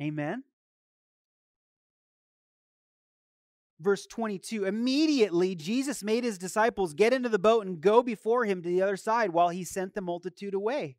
Amen? 0.00 0.44
verse 3.82 4.06
22 4.06 4.64
immediately 4.64 5.54
jesus 5.54 6.02
made 6.04 6.22
his 6.22 6.38
disciples 6.38 6.94
get 6.94 7.12
into 7.12 7.28
the 7.28 7.38
boat 7.38 7.66
and 7.66 7.80
go 7.80 8.02
before 8.02 8.44
him 8.44 8.62
to 8.62 8.68
the 8.68 8.80
other 8.80 8.96
side 8.96 9.30
while 9.30 9.48
he 9.48 9.64
sent 9.64 9.94
the 9.94 10.00
multitude 10.00 10.54
away 10.54 10.96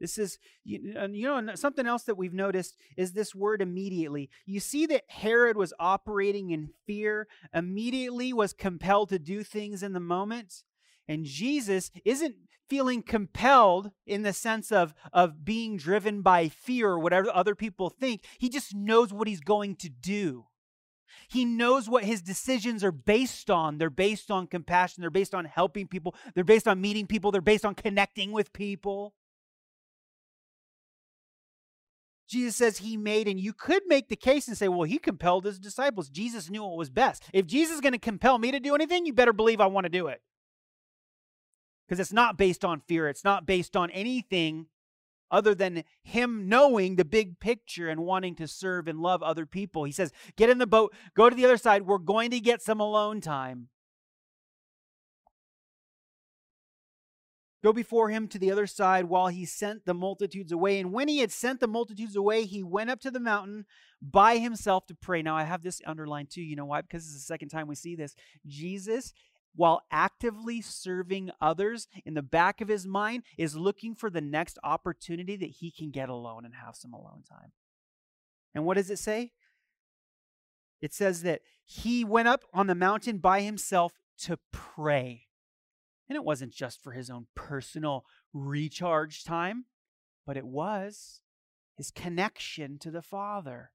this 0.00 0.18
is 0.18 0.38
you 0.64 0.92
know 0.92 1.54
something 1.54 1.86
else 1.86 2.02
that 2.02 2.16
we've 2.16 2.34
noticed 2.34 2.76
is 2.96 3.12
this 3.12 3.34
word 3.34 3.62
immediately 3.62 4.28
you 4.44 4.58
see 4.58 4.86
that 4.86 5.04
herod 5.08 5.56
was 5.56 5.72
operating 5.78 6.50
in 6.50 6.68
fear 6.86 7.28
immediately 7.54 8.32
was 8.32 8.52
compelled 8.52 9.08
to 9.08 9.18
do 9.18 9.44
things 9.44 9.82
in 9.82 9.92
the 9.92 10.00
moment 10.00 10.64
and 11.08 11.24
jesus 11.24 11.90
isn't 12.04 12.36
feeling 12.68 13.02
compelled 13.02 13.90
in 14.06 14.22
the 14.22 14.32
sense 14.32 14.72
of 14.72 14.94
of 15.12 15.44
being 15.44 15.76
driven 15.76 16.22
by 16.22 16.48
fear 16.48 16.90
or 16.90 16.98
whatever 16.98 17.30
other 17.32 17.54
people 17.54 17.90
think 17.90 18.22
he 18.38 18.48
just 18.48 18.74
knows 18.74 19.12
what 19.12 19.28
he's 19.28 19.40
going 19.40 19.76
to 19.76 19.88
do 19.88 20.46
he 21.28 21.44
knows 21.44 21.88
what 21.88 22.04
his 22.04 22.22
decisions 22.22 22.82
are 22.84 22.92
based 22.92 23.50
on. 23.50 23.78
They're 23.78 23.90
based 23.90 24.30
on 24.30 24.46
compassion, 24.46 25.00
they're 25.00 25.10
based 25.10 25.34
on 25.34 25.44
helping 25.44 25.86
people, 25.86 26.14
they're 26.34 26.44
based 26.44 26.68
on 26.68 26.80
meeting 26.80 27.06
people, 27.06 27.30
they're 27.30 27.40
based 27.40 27.64
on 27.64 27.74
connecting 27.74 28.32
with 28.32 28.52
people. 28.52 29.14
Jesus 32.26 32.56
says 32.56 32.78
he 32.78 32.96
made, 32.96 33.28
and 33.28 33.38
you 33.38 33.52
could 33.52 33.82
make 33.86 34.08
the 34.08 34.16
case 34.16 34.48
and 34.48 34.56
say, 34.56 34.66
well, 34.66 34.84
he 34.84 34.98
compelled 34.98 35.44
his 35.44 35.58
disciples. 35.58 36.08
Jesus 36.08 36.50
knew 36.50 36.62
what 36.62 36.76
was 36.76 36.90
best. 36.90 37.22
If 37.32 37.46
Jesus 37.46 37.76
is 37.76 37.80
going 37.80 37.92
to 37.92 37.98
compel 37.98 38.38
me 38.38 38.50
to 38.50 38.58
do 38.58 38.74
anything, 38.74 39.04
you 39.04 39.12
better 39.12 39.32
believe 39.32 39.60
I 39.60 39.66
want 39.66 39.84
to 39.84 39.90
do 39.90 40.06
it. 40.06 40.22
Because 41.86 42.00
it's 42.00 42.12
not 42.12 42.38
based 42.38 42.64
on 42.64 42.80
fear, 42.80 43.08
it's 43.08 43.24
not 43.24 43.46
based 43.46 43.76
on 43.76 43.90
anything 43.90 44.66
other 45.30 45.54
than 45.54 45.84
him 46.02 46.48
knowing 46.48 46.96
the 46.96 47.04
big 47.04 47.40
picture 47.40 47.88
and 47.88 48.00
wanting 48.00 48.34
to 48.36 48.46
serve 48.46 48.86
and 48.86 49.00
love 49.00 49.22
other 49.22 49.46
people. 49.46 49.84
He 49.84 49.92
says, 49.92 50.12
Get 50.36 50.50
in 50.50 50.58
the 50.58 50.66
boat, 50.66 50.94
go 51.14 51.28
to 51.28 51.36
the 51.36 51.44
other 51.44 51.56
side. 51.56 51.86
We're 51.86 51.98
going 51.98 52.30
to 52.30 52.40
get 52.40 52.62
some 52.62 52.80
alone 52.80 53.20
time. 53.20 53.68
Go 57.64 57.72
before 57.72 58.10
him 58.10 58.28
to 58.28 58.38
the 58.38 58.52
other 58.52 58.66
side 58.66 59.06
while 59.06 59.28
he 59.28 59.46
sent 59.46 59.86
the 59.86 59.94
multitudes 59.94 60.52
away. 60.52 60.78
And 60.80 60.92
when 60.92 61.08
he 61.08 61.20
had 61.20 61.32
sent 61.32 61.60
the 61.60 61.66
multitudes 61.66 62.14
away, 62.14 62.44
he 62.44 62.62
went 62.62 62.90
up 62.90 63.00
to 63.00 63.10
the 63.10 63.18
mountain 63.18 63.64
by 64.02 64.36
himself 64.36 64.86
to 64.88 64.94
pray. 64.94 65.22
Now, 65.22 65.34
I 65.34 65.44
have 65.44 65.62
this 65.62 65.80
underlined 65.86 66.28
too. 66.28 66.42
You 66.42 66.56
know 66.56 66.66
why? 66.66 66.82
Because 66.82 67.04
it's 67.04 67.14
the 67.14 67.20
second 67.20 67.48
time 67.48 67.66
we 67.66 67.74
see 67.74 67.96
this. 67.96 68.14
Jesus 68.46 69.14
while 69.54 69.82
actively 69.90 70.60
serving 70.60 71.30
others 71.40 71.86
in 72.04 72.14
the 72.14 72.22
back 72.22 72.60
of 72.60 72.68
his 72.68 72.86
mind 72.86 73.22
is 73.38 73.56
looking 73.56 73.94
for 73.94 74.10
the 74.10 74.20
next 74.20 74.58
opportunity 74.64 75.36
that 75.36 75.50
he 75.50 75.70
can 75.70 75.90
get 75.90 76.08
alone 76.08 76.44
and 76.44 76.54
have 76.54 76.76
some 76.76 76.92
alone 76.92 77.22
time. 77.28 77.52
And 78.54 78.64
what 78.64 78.76
does 78.76 78.90
it 78.90 78.98
say? 78.98 79.32
It 80.80 80.92
says 80.92 81.22
that 81.22 81.40
he 81.64 82.04
went 82.04 82.28
up 82.28 82.44
on 82.52 82.66
the 82.66 82.74
mountain 82.74 83.18
by 83.18 83.40
himself 83.40 83.94
to 84.18 84.38
pray. 84.52 85.28
And 86.08 86.16
it 86.16 86.24
wasn't 86.24 86.52
just 86.52 86.82
for 86.82 86.92
his 86.92 87.08
own 87.08 87.26
personal 87.34 88.04
recharge 88.32 89.24
time, 89.24 89.64
but 90.26 90.36
it 90.36 90.46
was 90.46 91.20
his 91.76 91.90
connection 91.90 92.78
to 92.80 92.90
the 92.90 93.02
Father. 93.02 93.70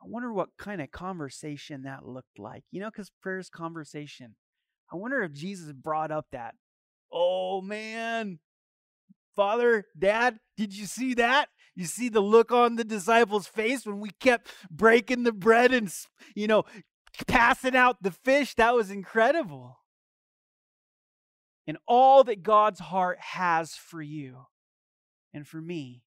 I 0.00 0.06
wonder 0.06 0.32
what 0.32 0.50
kind 0.58 0.80
of 0.80 0.90
conversation 0.90 1.82
that 1.82 2.06
looked 2.06 2.38
like. 2.38 2.64
You 2.70 2.80
know, 2.80 2.90
because 2.90 3.10
prayer 3.20 3.38
is 3.38 3.50
conversation. 3.50 4.36
I 4.92 4.96
wonder 4.96 5.22
if 5.22 5.32
Jesus 5.32 5.72
brought 5.72 6.10
up 6.10 6.26
that. 6.32 6.54
Oh, 7.12 7.60
man. 7.60 8.38
Father, 9.34 9.86
Dad, 9.98 10.38
did 10.56 10.76
you 10.76 10.86
see 10.86 11.14
that? 11.14 11.48
You 11.74 11.84
see 11.84 12.08
the 12.08 12.20
look 12.20 12.50
on 12.50 12.76
the 12.76 12.84
disciples' 12.84 13.46
face 13.46 13.86
when 13.86 14.00
we 14.00 14.10
kept 14.20 14.48
breaking 14.70 15.22
the 15.22 15.32
bread 15.32 15.72
and, 15.72 15.92
you 16.34 16.46
know, 16.46 16.64
passing 17.26 17.76
out 17.76 18.02
the 18.02 18.10
fish? 18.10 18.54
That 18.54 18.74
was 18.74 18.90
incredible. 18.90 19.78
And 21.66 21.78
all 21.86 22.24
that 22.24 22.42
God's 22.42 22.80
heart 22.80 23.18
has 23.20 23.74
for 23.74 24.02
you 24.02 24.46
and 25.32 25.46
for 25.46 25.60
me 25.60 26.02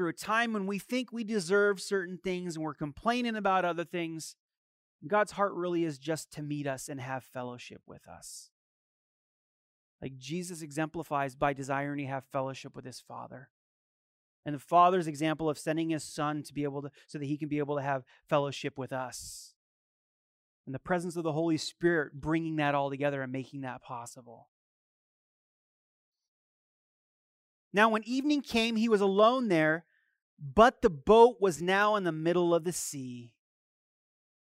through 0.00 0.08
a 0.08 0.14
time 0.14 0.54
when 0.54 0.66
we 0.66 0.78
think 0.78 1.12
we 1.12 1.24
deserve 1.24 1.78
certain 1.78 2.16
things 2.16 2.56
and 2.56 2.64
we're 2.64 2.72
complaining 2.72 3.36
about 3.36 3.66
other 3.66 3.84
things, 3.84 4.34
God's 5.06 5.32
heart 5.32 5.52
really 5.52 5.84
is 5.84 5.98
just 5.98 6.32
to 6.32 6.42
meet 6.42 6.66
us 6.66 6.88
and 6.88 6.98
have 6.98 7.22
fellowship 7.22 7.82
with 7.86 8.08
us. 8.08 8.48
Like 10.00 10.16
Jesus 10.16 10.62
exemplifies 10.62 11.36
by 11.36 11.52
desiring 11.52 11.98
to 11.98 12.10
have 12.10 12.24
fellowship 12.32 12.74
with 12.74 12.86
his 12.86 12.98
Father. 12.98 13.50
And 14.46 14.54
the 14.54 14.58
Father's 14.58 15.06
example 15.06 15.50
of 15.50 15.58
sending 15.58 15.90
his 15.90 16.02
Son 16.02 16.42
to 16.44 16.54
be 16.54 16.62
able 16.62 16.80
to, 16.80 16.90
so 17.06 17.18
that 17.18 17.26
he 17.26 17.36
can 17.36 17.50
be 17.50 17.58
able 17.58 17.76
to 17.76 17.82
have 17.82 18.04
fellowship 18.26 18.78
with 18.78 18.94
us. 18.94 19.52
And 20.64 20.74
the 20.74 20.78
presence 20.78 21.14
of 21.14 21.24
the 21.24 21.32
Holy 21.32 21.58
Spirit 21.58 22.14
bringing 22.14 22.56
that 22.56 22.74
all 22.74 22.88
together 22.88 23.20
and 23.20 23.30
making 23.30 23.60
that 23.60 23.82
possible. 23.82 24.48
Now, 27.70 27.90
when 27.90 28.02
evening 28.06 28.40
came, 28.40 28.76
he 28.76 28.88
was 28.88 29.02
alone 29.02 29.48
there, 29.48 29.84
but 30.40 30.82
the 30.82 30.90
boat 30.90 31.36
was 31.40 31.60
now 31.60 31.96
in 31.96 32.04
the 32.04 32.12
middle 32.12 32.54
of 32.54 32.64
the 32.64 32.72
sea. 32.72 33.32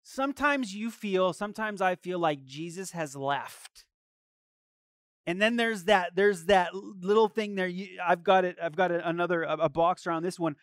Sometimes 0.03 0.73
you 0.73 0.91
feel, 0.91 1.33
sometimes 1.33 1.81
I 1.81 1.95
feel 1.95 2.19
like 2.19 2.45
Jesus 2.45 2.91
has 2.91 3.15
left. 3.15 3.85
And 5.25 5.41
then 5.41 5.57
there's 5.57 5.83
that 5.83 6.15
there's 6.15 6.45
that 6.45 6.73
little 6.73 7.27
thing 7.27 7.53
there. 7.53 7.67
You, 7.67 7.99
I've 8.03 8.23
got 8.23 8.45
it. 8.45 8.57
I've 8.61 8.75
got 8.75 8.89
another 8.91 9.43
a, 9.43 9.57
a 9.57 9.69
box 9.69 10.07
around 10.07 10.23
this 10.23 10.39
one. 10.39 10.55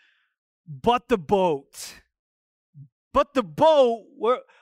But 0.66 1.08
the 1.08 1.18
boat. 1.18 1.94
But 3.12 3.34
the 3.34 3.44
boat, 3.44 4.04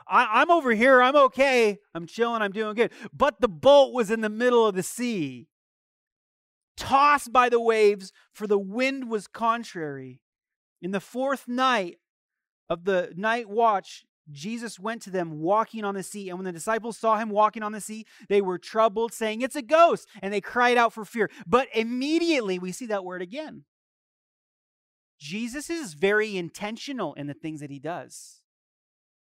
I, 0.07 0.43
I'm 0.43 0.51
over 0.51 0.73
here. 0.73 1.03
I'm 1.03 1.17
okay. 1.17 1.79
I'm 1.95 2.07
chilling. 2.07 2.43
I'm 2.43 2.53
doing 2.53 2.75
good. 2.75 2.93
But 3.13 3.41
the 3.41 3.49
boat 3.49 3.95
was 3.95 4.11
in 4.11 4.21
the 4.21 4.29
middle 4.29 4.67
of 4.67 4.75
the 4.75 4.83
sea 4.83 5.49
tossed 6.77 7.33
by 7.33 7.49
the 7.49 7.61
waves, 7.61 8.13
for 8.33 8.47
the 8.47 8.59
wind 8.59 9.09
was 9.09 9.27
contrary. 9.27 10.21
In 10.85 10.91
the 10.91 11.01
fourth 11.01 11.49
night 11.49 11.97
of 12.69 12.85
the 12.85 13.11
night 13.17 13.49
watch, 13.49 14.05
Jesus 14.31 14.79
went 14.79 15.01
to 15.03 15.11
them 15.11 15.41
walking 15.41 15.83
on 15.83 15.95
the 15.95 16.03
sea. 16.03 16.29
And 16.29 16.37
when 16.39 16.45
the 16.45 16.53
disciples 16.53 16.99
saw 16.99 17.17
him 17.17 17.31
walking 17.31 17.63
on 17.63 17.73
the 17.73 17.81
sea, 17.81 18.05
they 18.29 18.43
were 18.43 18.59
troubled, 18.59 19.15
saying, 19.15 19.41
It's 19.41 19.57
a 19.57 19.63
ghost. 19.63 20.07
And 20.21 20.31
they 20.31 20.43
cried 20.43 20.77
out 20.77 20.93
for 20.93 21.07
fear. 21.07 21.31
But 21.47 21.69
immediately, 21.75 22.59
we 22.59 22.71
see 22.71 22.85
that 22.87 23.03
word 23.03 23.23
again. 23.23 23.65
Jesus 25.19 25.71
is 25.71 25.95
very 25.95 26.37
intentional 26.37 27.15
in 27.15 27.29
the 27.29 27.35
things 27.35 27.61
that 27.61 27.71
he 27.71 27.79
does. 27.79 28.43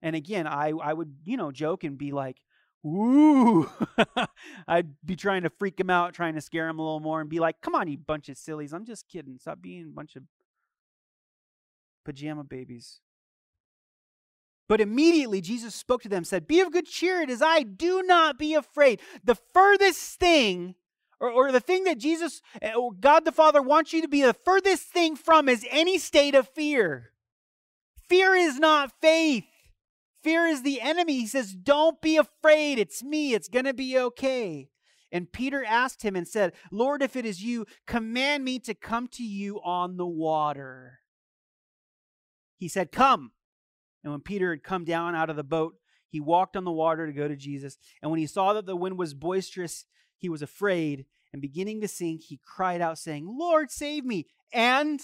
And 0.03 0.15
again, 0.15 0.45
I, 0.45 0.73
I 0.79 0.93
would, 0.93 1.15
you 1.25 1.35
know, 1.35 1.51
joke 1.51 1.83
and 1.83 1.97
be 1.97 2.11
like, 2.11 2.43
ooh, 2.85 3.67
I'd 4.67 4.93
be 5.03 5.15
trying 5.15 5.41
to 5.43 5.49
freak 5.49 5.79
him 5.79 5.89
out, 5.89 6.13
trying 6.13 6.35
to 6.35 6.41
scare 6.41 6.69
him 6.69 6.77
a 6.77 6.83
little 6.83 6.99
more, 6.99 7.21
and 7.21 7.29
be 7.29 7.39
like, 7.39 7.59
come 7.61 7.73
on, 7.73 7.87
you 7.87 7.97
bunch 7.97 8.29
of 8.29 8.37
sillies. 8.37 8.71
I'm 8.71 8.85
just 8.85 9.07
kidding. 9.07 9.39
Stop 9.39 9.63
being 9.63 9.87
a 9.87 9.95
bunch 9.95 10.15
of 10.15 10.23
pajama 12.09 12.43
babies. 12.43 13.01
But 14.67 14.81
immediately 14.81 15.41
Jesus 15.41 15.75
spoke 15.75 16.01
to 16.03 16.09
them, 16.09 16.23
said, 16.23 16.47
Be 16.47 16.59
of 16.59 16.71
good 16.71 16.87
cheer, 16.87 17.21
it 17.21 17.29
is 17.29 17.41
I. 17.41 17.61
Do 17.61 18.01
not 18.01 18.39
be 18.39 18.55
afraid. 18.55 18.99
The 19.23 19.35
furthest 19.35 20.19
thing, 20.19 20.73
or, 21.19 21.29
or 21.29 21.51
the 21.51 21.59
thing 21.59 21.83
that 21.83 21.99
Jesus, 21.99 22.41
eh, 22.61 22.73
or 22.73 22.91
God 22.93 23.25
the 23.25 23.31
Father 23.31 23.61
wants 23.61 23.93
you 23.93 24.01
to 24.01 24.07
be 24.07 24.23
the 24.23 24.33
furthest 24.33 24.83
thing 24.87 25.15
from 25.15 25.47
is 25.47 25.65
any 25.69 25.99
state 25.99 26.33
of 26.33 26.47
fear. 26.47 27.11
Fear 28.07 28.35
is 28.35 28.57
not 28.57 28.91
faith. 28.99 29.45
Fear 30.23 30.47
is 30.47 30.63
the 30.63 30.81
enemy. 30.81 31.19
He 31.19 31.27
says, 31.27 31.53
Don't 31.53 32.01
be 32.01 32.17
afraid. 32.17 32.79
It's 32.79 33.03
me. 33.03 33.35
It's 33.35 33.49
going 33.49 33.65
to 33.65 33.73
be 33.73 33.97
okay. 33.99 34.69
And 35.11 35.31
Peter 35.31 35.63
asked 35.63 36.03
him 36.03 36.15
and 36.15 36.27
said, 36.27 36.53
Lord, 36.71 37.01
if 37.01 37.15
it 37.15 37.25
is 37.25 37.43
you, 37.43 37.65
command 37.87 38.43
me 38.43 38.59
to 38.59 38.73
come 38.73 39.07
to 39.09 39.23
you 39.23 39.59
on 39.61 39.97
the 39.97 40.07
water. 40.07 40.98
He 42.59 42.67
said, 42.67 42.91
Come. 42.91 43.31
And 44.03 44.13
when 44.13 44.21
Peter 44.21 44.51
had 44.51 44.63
come 44.63 44.85
down 44.85 45.15
out 45.15 45.29
of 45.29 45.35
the 45.35 45.43
boat, 45.43 45.75
he 46.09 46.19
walked 46.19 46.55
on 46.55 46.65
the 46.65 46.71
water 46.71 47.07
to 47.07 47.13
go 47.13 47.27
to 47.27 47.35
Jesus. 47.35 47.77
And 48.01 48.11
when 48.11 48.19
he 48.19 48.27
saw 48.27 48.53
that 48.53 48.65
the 48.65 48.75
wind 48.75 48.97
was 48.97 49.13
boisterous, 49.13 49.85
he 50.17 50.29
was 50.29 50.41
afraid. 50.41 51.05
And 51.31 51.41
beginning 51.41 51.81
to 51.81 51.87
sink, 51.87 52.23
he 52.23 52.39
cried 52.43 52.81
out, 52.81 52.97
saying, 52.97 53.25
Lord, 53.27 53.71
save 53.71 54.05
me. 54.05 54.27
And 54.51 54.99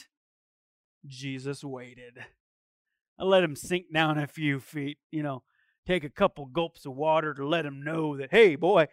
Jesus 1.06 1.64
waited. 1.64 2.20
I 3.20 3.24
let 3.24 3.44
him 3.44 3.56
sink 3.56 3.86
down 3.94 4.18
a 4.18 4.28
few 4.28 4.60
feet, 4.60 4.98
you 5.12 5.24
know, 5.24 5.44
take 5.88 6.04
a 6.04 6.10
couple 6.10 6.46
gulps 6.46 6.86
of 6.86 6.96
water 6.96 7.34
to 7.34 7.48
let 7.48 7.66
him 7.66 7.84
know 7.84 8.18
that, 8.18 8.32
hey, 8.32 8.56
boy, 8.56 8.88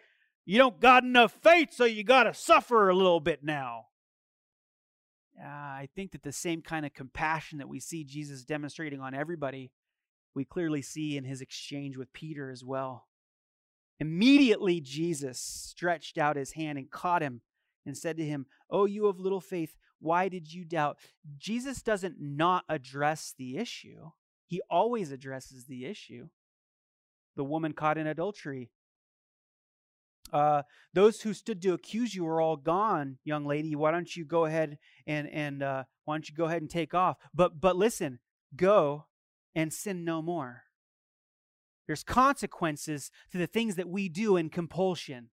you 0.45 0.57
don't 0.57 0.79
got 0.79 1.03
enough 1.03 1.37
faith, 1.41 1.73
so 1.73 1.85
you 1.85 2.03
got 2.03 2.23
to 2.23 2.33
suffer 2.33 2.89
a 2.89 2.95
little 2.95 3.19
bit 3.19 3.43
now. 3.43 3.87
Uh, 5.39 5.47
I 5.47 5.89
think 5.95 6.11
that 6.11 6.23
the 6.23 6.31
same 6.31 6.61
kind 6.61 6.85
of 6.85 6.93
compassion 6.93 7.57
that 7.57 7.69
we 7.69 7.79
see 7.79 8.03
Jesus 8.03 8.43
demonstrating 8.43 9.01
on 9.01 9.13
everybody, 9.13 9.71
we 10.35 10.45
clearly 10.45 10.81
see 10.81 11.17
in 11.17 11.23
his 11.23 11.41
exchange 11.41 11.97
with 11.97 12.13
Peter 12.13 12.51
as 12.51 12.63
well. 12.63 13.07
Immediately, 13.99 14.81
Jesus 14.81 15.39
stretched 15.39 16.17
out 16.17 16.35
his 16.35 16.51
hand 16.53 16.77
and 16.77 16.91
caught 16.91 17.21
him 17.21 17.41
and 17.85 17.97
said 17.97 18.17
to 18.17 18.25
him, 18.25 18.45
Oh, 18.69 18.85
you 18.85 19.07
of 19.07 19.19
little 19.19 19.41
faith, 19.41 19.75
why 19.99 20.29
did 20.29 20.53
you 20.53 20.65
doubt? 20.65 20.97
Jesus 21.37 21.81
doesn't 21.81 22.17
not 22.19 22.65
address 22.67 23.33
the 23.37 23.57
issue, 23.57 24.11
he 24.45 24.61
always 24.69 25.11
addresses 25.11 25.65
the 25.65 25.85
issue. 25.85 26.29
The 27.35 27.43
woman 27.43 27.73
caught 27.73 27.97
in 27.97 28.05
adultery. 28.05 28.69
Uh, 30.33 30.63
those 30.93 31.21
who 31.21 31.33
stood 31.33 31.61
to 31.61 31.73
accuse 31.73 32.15
you 32.15 32.25
are 32.27 32.41
all 32.41 32.57
gone, 32.57 33.19
young 33.23 33.45
lady. 33.45 33.75
Why 33.75 33.91
don't 33.91 34.13
you 34.15 34.25
go 34.25 34.45
ahead 34.45 34.79
and 35.07 35.29
and 35.29 35.63
uh, 35.63 35.83
why 36.05 36.15
don't 36.15 36.27
you 36.27 36.35
go 36.35 36.45
ahead 36.45 36.61
and 36.61 36.69
take 36.69 36.93
off? 36.93 37.17
But 37.33 37.61
but 37.61 37.75
listen, 37.75 38.19
go 38.55 39.05
and 39.55 39.71
sin 39.71 40.03
no 40.03 40.21
more. 40.21 40.63
There's 41.87 42.03
consequences 42.03 43.11
to 43.31 43.37
the 43.37 43.47
things 43.47 43.75
that 43.75 43.89
we 43.89 44.09
do 44.09 44.35
in 44.37 44.49
compulsion. 44.49 45.29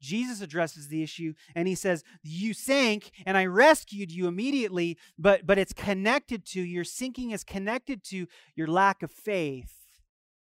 Jesus 0.00 0.40
addresses 0.40 0.88
the 0.88 1.02
issue 1.02 1.34
and 1.54 1.66
he 1.66 1.74
says, 1.74 2.04
You 2.22 2.52
sank 2.52 3.10
and 3.24 3.36
I 3.36 3.46
rescued 3.46 4.10
you 4.12 4.26
immediately, 4.26 4.98
but, 5.18 5.46
but 5.46 5.58
it's 5.58 5.72
connected 5.72 6.44
to, 6.46 6.60
your 6.60 6.84
sinking 6.84 7.30
is 7.30 7.44
connected 7.44 8.04
to 8.04 8.26
your 8.54 8.66
lack 8.66 9.02
of 9.02 9.10
faith 9.10 9.72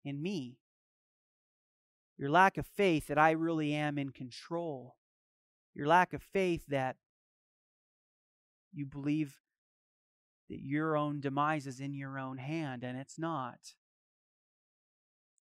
in 0.04 0.20
me. 0.22 0.58
Your 2.18 2.30
lack 2.30 2.58
of 2.58 2.66
faith 2.66 3.06
that 3.06 3.18
I 3.18 3.30
really 3.30 3.72
am 3.72 3.96
in 3.96 4.10
control. 4.10 4.96
Your 5.74 5.86
lack 5.86 6.12
of 6.12 6.22
faith 6.22 6.64
that 6.66 6.96
you 8.72 8.84
believe 8.84 9.36
that 10.50 10.60
your 10.60 10.96
own 10.96 11.20
demise 11.20 11.66
is 11.66 11.78
in 11.78 11.94
your 11.94 12.18
own 12.18 12.38
hand, 12.38 12.82
and 12.82 12.98
it's 12.98 13.18
not. 13.18 13.74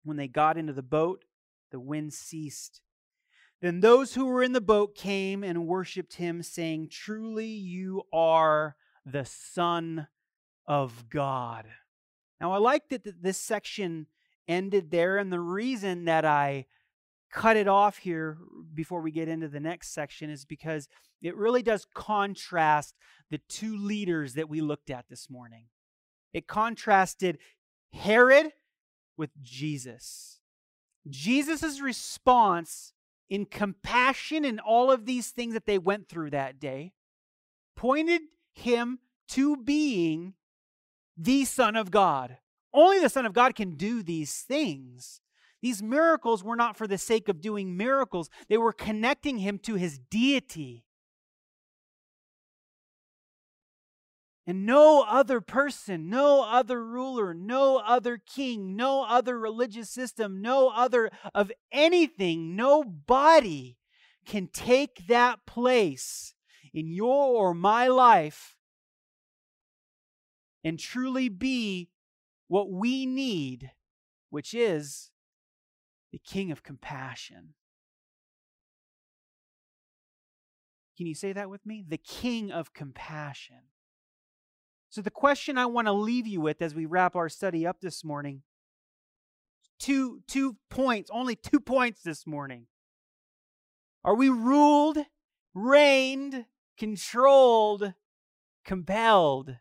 When 0.03 0.17
they 0.17 0.27
got 0.27 0.57
into 0.57 0.73
the 0.73 0.83
boat, 0.83 1.25
the 1.71 1.79
wind 1.79 2.13
ceased. 2.13 2.81
Then 3.61 3.79
those 3.79 4.13
who 4.13 4.25
were 4.25 4.43
in 4.43 4.53
the 4.53 4.61
boat 4.61 4.95
came 4.95 5.43
and 5.43 5.67
worshiped 5.67 6.15
him, 6.15 6.43
saying, 6.43 6.89
Truly 6.89 7.47
you 7.47 8.03
are 8.13 8.75
the 9.05 9.25
Son 9.25 10.07
of 10.67 11.09
God. 11.09 11.65
Now, 12.39 12.51
I 12.53 12.57
like 12.57 12.89
that 12.89 13.21
this 13.21 13.37
section 13.37 14.07
ended 14.49 14.91
there, 14.91 15.17
and 15.17 15.31
the 15.31 15.39
reason 15.39 16.05
that 16.05 16.25
I 16.25 16.65
cut 17.31 17.55
it 17.55 17.67
off 17.67 17.97
here 17.97 18.37
before 18.73 19.01
we 19.01 19.11
get 19.11 19.29
into 19.29 19.47
the 19.47 19.59
next 19.59 19.93
section 19.93 20.29
is 20.29 20.45
because 20.45 20.89
it 21.21 21.35
really 21.35 21.61
does 21.61 21.85
contrast 21.93 22.95
the 23.29 23.39
two 23.47 23.77
leaders 23.77 24.33
that 24.33 24.49
we 24.49 24.61
looked 24.61 24.89
at 24.89 25.05
this 25.09 25.29
morning. 25.29 25.65
It 26.33 26.47
contrasted 26.47 27.37
Herod 27.93 28.51
with 29.15 29.29
Jesus. 29.41 30.39
Jesus' 31.07 31.79
response 31.79 32.93
in 33.29 33.45
compassion 33.45 34.43
and 34.43 34.59
all 34.59 34.91
of 34.91 35.05
these 35.05 35.29
things 35.29 35.53
that 35.53 35.65
they 35.65 35.77
went 35.77 36.09
through 36.09 36.31
that 36.31 36.59
day 36.59 36.93
pointed 37.75 38.21
him 38.53 38.99
to 39.29 39.55
being 39.55 40.33
the 41.15 41.45
Son 41.45 41.75
of 41.75 41.91
God. 41.91 42.37
Only 42.73 42.99
the 42.99 43.09
Son 43.09 43.25
of 43.25 43.33
God 43.33 43.55
can 43.55 43.75
do 43.75 44.03
these 44.03 44.33
things. 44.41 45.21
These 45.61 45.83
miracles 45.83 46.43
were 46.43 46.55
not 46.55 46.77
for 46.77 46.87
the 46.87 46.97
sake 46.97 47.27
of 47.27 47.41
doing 47.41 47.75
miracles, 47.75 48.29
they 48.47 48.57
were 48.57 48.73
connecting 48.73 49.39
him 49.39 49.59
to 49.59 49.75
his 49.75 49.99
deity. 49.99 50.85
And 54.47 54.65
no 54.65 55.05
other 55.07 55.41
person, 55.41 56.09
no 56.09 56.43
other 56.43 56.83
ruler, 56.83 57.35
no 57.35 57.77
other 57.77 58.17
king, 58.17 58.75
no 58.75 59.03
other 59.03 59.37
religious 59.37 59.91
system, 59.91 60.41
no 60.41 60.69
other 60.69 61.11
of 61.35 61.51
anything, 61.71 62.55
nobody 62.55 63.77
can 64.25 64.47
take 64.47 65.05
that 65.07 65.45
place 65.45 66.33
in 66.73 66.87
your 66.87 67.35
or 67.35 67.53
my 67.53 67.87
life 67.87 68.55
and 70.63 70.79
truly 70.79 71.29
be 71.29 71.89
what 72.49 72.69
we 72.69 73.05
need, 73.05 73.71
which 74.29 74.53
is 74.53 75.11
the 76.11 76.19
King 76.19 76.51
of 76.51 76.63
compassion. 76.63 77.53
Can 80.97 81.07
you 81.07 81.15
say 81.15 81.31
that 81.31 81.49
with 81.49 81.65
me? 81.65 81.85
The 81.87 81.97
King 81.97 82.51
of 82.51 82.73
compassion. 82.73 83.61
So, 84.89 85.01
the 85.01 85.11
question 85.11 85.57
I 85.57 85.67
want 85.67 85.87
to 85.87 85.93
leave 85.93 86.27
you 86.27 86.41
with 86.41 86.61
as 86.61 86.75
we 86.75 86.85
wrap 86.85 87.15
our 87.15 87.29
study 87.29 87.65
up 87.65 87.79
this 87.79 88.03
morning 88.03 88.41
two, 89.79 90.21
two 90.27 90.57
points, 90.69 91.09
only 91.13 91.35
two 91.35 91.59
points 91.59 92.01
this 92.01 92.27
morning. 92.27 92.65
Are 94.03 94.15
we 94.15 94.29
ruled, 94.29 94.97
reigned, 95.53 96.45
controlled, 96.77 97.93
compelled 98.65 99.57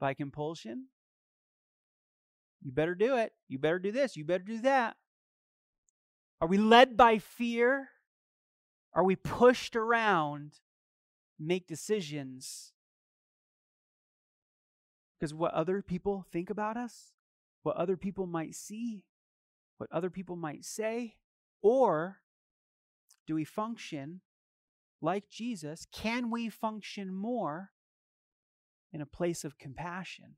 by 0.00 0.14
compulsion? 0.14 0.88
You 2.62 2.72
better 2.72 2.94
do 2.94 3.16
it. 3.16 3.32
You 3.48 3.58
better 3.58 3.78
do 3.78 3.92
this. 3.92 4.16
You 4.16 4.24
better 4.24 4.44
do 4.44 4.60
that. 4.62 4.96
Are 6.40 6.48
we 6.48 6.58
led 6.58 6.96
by 6.96 7.18
fear? 7.18 7.88
Are 8.94 9.04
we 9.04 9.16
pushed 9.16 9.76
around, 9.76 10.54
make 11.38 11.66
decisions 11.66 12.72
because 15.18 15.34
what 15.34 15.52
other 15.52 15.82
people 15.82 16.24
think 16.30 16.48
about 16.48 16.76
us, 16.76 17.12
what 17.62 17.76
other 17.76 17.96
people 17.96 18.26
might 18.26 18.54
see, 18.54 19.02
what 19.78 19.90
other 19.92 20.10
people 20.10 20.36
might 20.36 20.64
say, 20.64 21.16
or 21.60 22.18
do 23.26 23.34
we 23.34 23.44
function 23.44 24.20
like 25.00 25.28
Jesus? 25.28 25.86
Can 25.92 26.30
we 26.30 26.48
function 26.48 27.12
more 27.12 27.70
in 28.92 29.00
a 29.00 29.06
place 29.06 29.44
of 29.44 29.58
compassion? 29.58 30.36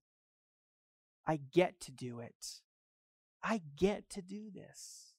I 1.27 1.41
get 1.53 1.81
to 1.83 1.93
do 1.93 2.21
it. 2.21 2.61
I 3.43 3.62
get 3.77 4.11
to 4.11 4.23
do 4.23 4.51
this. 4.53 5.14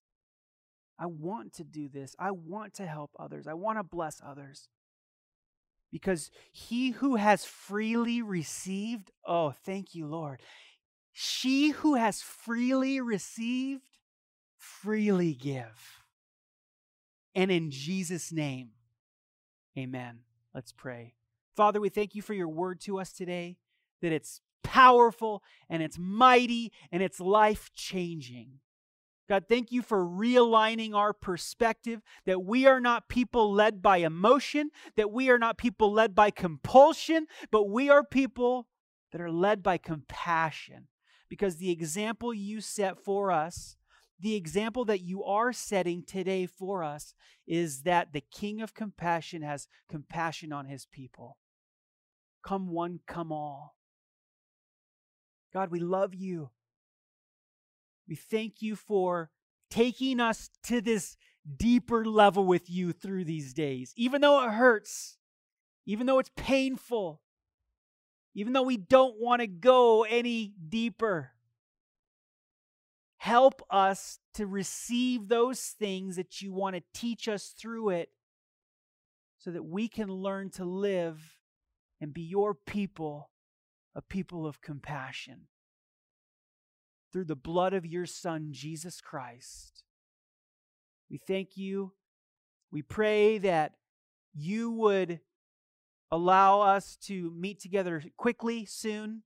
I 1.00 1.08
want 1.08 1.54
to 1.54 1.64
do 1.64 1.90
this. 1.90 2.16
I 2.20 2.32
want 2.32 2.76
to 2.76 2.86
help 2.86 3.12
others. 3.18 3.48
I 3.48 3.54
want 3.54 3.80
to 3.80 3.84
bless 3.84 4.22
others. 4.26 4.68
Because 5.92 6.30
he 6.52 6.92
who 6.92 7.16
has 7.16 7.44
freely 7.44 8.22
received, 8.22 9.12
oh, 9.26 9.52
thank 9.52 9.96
you, 9.96 10.06
Lord. 10.06 10.42
She 11.12 11.70
who 11.70 11.96
has 11.96 12.22
freely 12.22 13.02
received, 13.02 13.98
freely 14.58 15.34
give. 15.34 16.04
And 17.36 17.52
in 17.52 17.72
Jesus' 17.72 18.32
name, 18.32 18.70
amen. 19.78 20.20
Let's 20.54 20.72
pray. 20.72 21.16
Father, 21.56 21.82
we 21.82 21.90
thank 21.90 22.16
you 22.16 22.22
for 22.22 22.34
your 22.34 22.48
word 22.48 22.80
to 22.82 23.00
us 23.00 23.12
today, 23.12 23.58
that 24.02 24.12
it's 24.12 24.42
powerful 24.64 25.44
and 25.70 25.82
it's 25.82 25.98
mighty 26.00 26.72
and 26.92 27.02
it's 27.02 27.20
life 27.20 27.72
changing. 27.74 28.60
God, 29.30 29.46
thank 29.48 29.72
you 29.72 29.82
for 29.82 30.06
realigning 30.06 30.94
our 30.94 31.14
perspective 31.14 32.02
that 32.26 32.44
we 32.44 32.66
are 32.66 32.82
not 32.82 33.08
people 33.08 33.54
led 33.54 33.82
by 33.82 33.98
emotion, 33.98 34.72
that 34.98 35.12
we 35.12 35.30
are 35.30 35.40
not 35.40 35.58
people 35.58 35.94
led 35.94 36.14
by 36.14 36.32
compulsion, 36.32 37.28
but 37.50 37.70
we 37.70 37.90
are 37.90 38.04
people 38.04 38.68
that 39.12 39.22
are 39.22 39.32
led 39.32 39.64
by 39.64 39.78
compassion. 39.78 40.88
Because 41.30 41.56
the 41.56 41.72
example 41.72 42.34
you 42.34 42.60
set 42.60 42.98
for 43.00 43.32
us, 43.32 43.78
the 44.20 44.36
example 44.36 44.84
that 44.86 45.00
you 45.00 45.24
are 45.24 45.54
setting 45.54 46.04
today 46.04 46.46
for 46.46 46.84
us, 46.84 47.14
is 47.48 47.84
that 47.84 48.12
the 48.12 48.24
King 48.34 48.62
of 48.62 48.74
compassion 48.74 49.44
has 49.44 49.68
compassion 49.90 50.52
on 50.52 50.66
his 50.66 50.86
people. 50.86 51.38
Come 52.44 52.70
one, 52.70 53.00
come 53.08 53.32
all. 53.32 53.76
God, 55.54 55.72
we 55.72 55.80
love 55.80 56.14
you. 56.16 56.50
We 58.08 58.16
thank 58.16 58.62
you 58.62 58.76
for 58.76 59.30
taking 59.70 60.20
us 60.20 60.50
to 60.64 60.82
this 60.82 61.18
deeper 61.58 62.06
level 62.06 62.46
with 62.46 62.70
you 62.70 62.92
through 62.94 63.26
these 63.26 63.54
days. 63.54 63.94
Even 63.96 64.22
though 64.22 64.44
it 64.44 64.52
hurts, 64.52 65.18
even 65.86 66.06
though 66.06 66.20
it's 66.20 66.32
painful, 66.36 67.22
even 68.34 68.54
though 68.54 68.62
we 68.64 68.78
don't 68.78 69.20
want 69.20 69.42
to 69.42 69.48
go 69.48 70.04
any 70.04 70.54
deeper. 70.70 71.32
Help 73.18 73.62
us 73.70 74.20
to 74.34 74.48
receive 74.48 75.28
those 75.28 75.60
things 75.60 76.16
that 76.16 76.42
you 76.42 76.52
want 76.54 76.76
to 76.76 76.84
teach 76.94 77.28
us 77.28 77.54
through 77.58 77.90
it 77.90 78.10
so 79.38 79.52
that 79.52 79.64
we 79.64 79.88
can 79.88 80.12
learn 80.12 80.50
to 80.52 80.66
live 80.66 81.38
and 82.00 82.14
be 82.14 82.22
your 82.22 82.54
people, 82.54 83.31
a 83.96 84.02
people 84.02 84.46
of 84.46 84.62
compassion. 84.62 85.48
Through 87.12 87.26
the 87.26 87.36
blood 87.36 87.74
of 87.74 87.86
your 87.86 88.06
Son, 88.06 88.50
Jesus 88.52 89.02
Christ. 89.02 89.84
We 91.10 91.18
thank 91.18 91.58
you. 91.58 91.92
We 92.72 92.82
pray 92.82 93.38
that 93.40 93.74
you 94.34 94.72
would 94.72 95.20
allow 96.10 96.62
us 96.62 96.98
to 97.04 97.32
meet 97.32 97.60
together 97.60 98.02
quickly, 98.16 98.66
soon, 98.66 99.24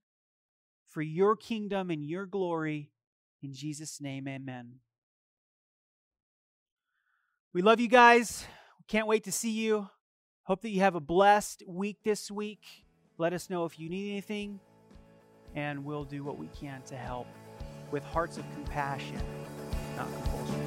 for 0.88 1.02
your 1.02 1.36
kingdom 1.36 1.90
and 1.90 2.04
your 2.04 2.26
glory. 2.26 2.90
In 3.42 3.52
Jesus' 3.52 4.00
name, 4.00 4.26
amen. 4.26 4.80
We 7.52 7.62
love 7.62 7.80
you 7.80 7.88
guys. 7.88 8.46
Can't 8.88 9.06
wait 9.06 9.24
to 9.24 9.32
see 9.32 9.50
you. 9.50 9.88
Hope 10.44 10.62
that 10.62 10.70
you 10.70 10.80
have 10.80 10.94
a 10.94 11.00
blessed 11.00 11.62
week 11.66 11.98
this 12.04 12.30
week. 12.30 12.85
Let 13.18 13.32
us 13.32 13.48
know 13.48 13.64
if 13.64 13.78
you 13.78 13.88
need 13.88 14.10
anything, 14.10 14.60
and 15.54 15.84
we'll 15.84 16.04
do 16.04 16.22
what 16.22 16.36
we 16.36 16.48
can 16.48 16.82
to 16.82 16.96
help 16.96 17.26
with 17.90 18.04
hearts 18.04 18.36
of 18.36 18.44
compassion, 18.54 19.20
not 19.96 20.12
compulsion. 20.12 20.65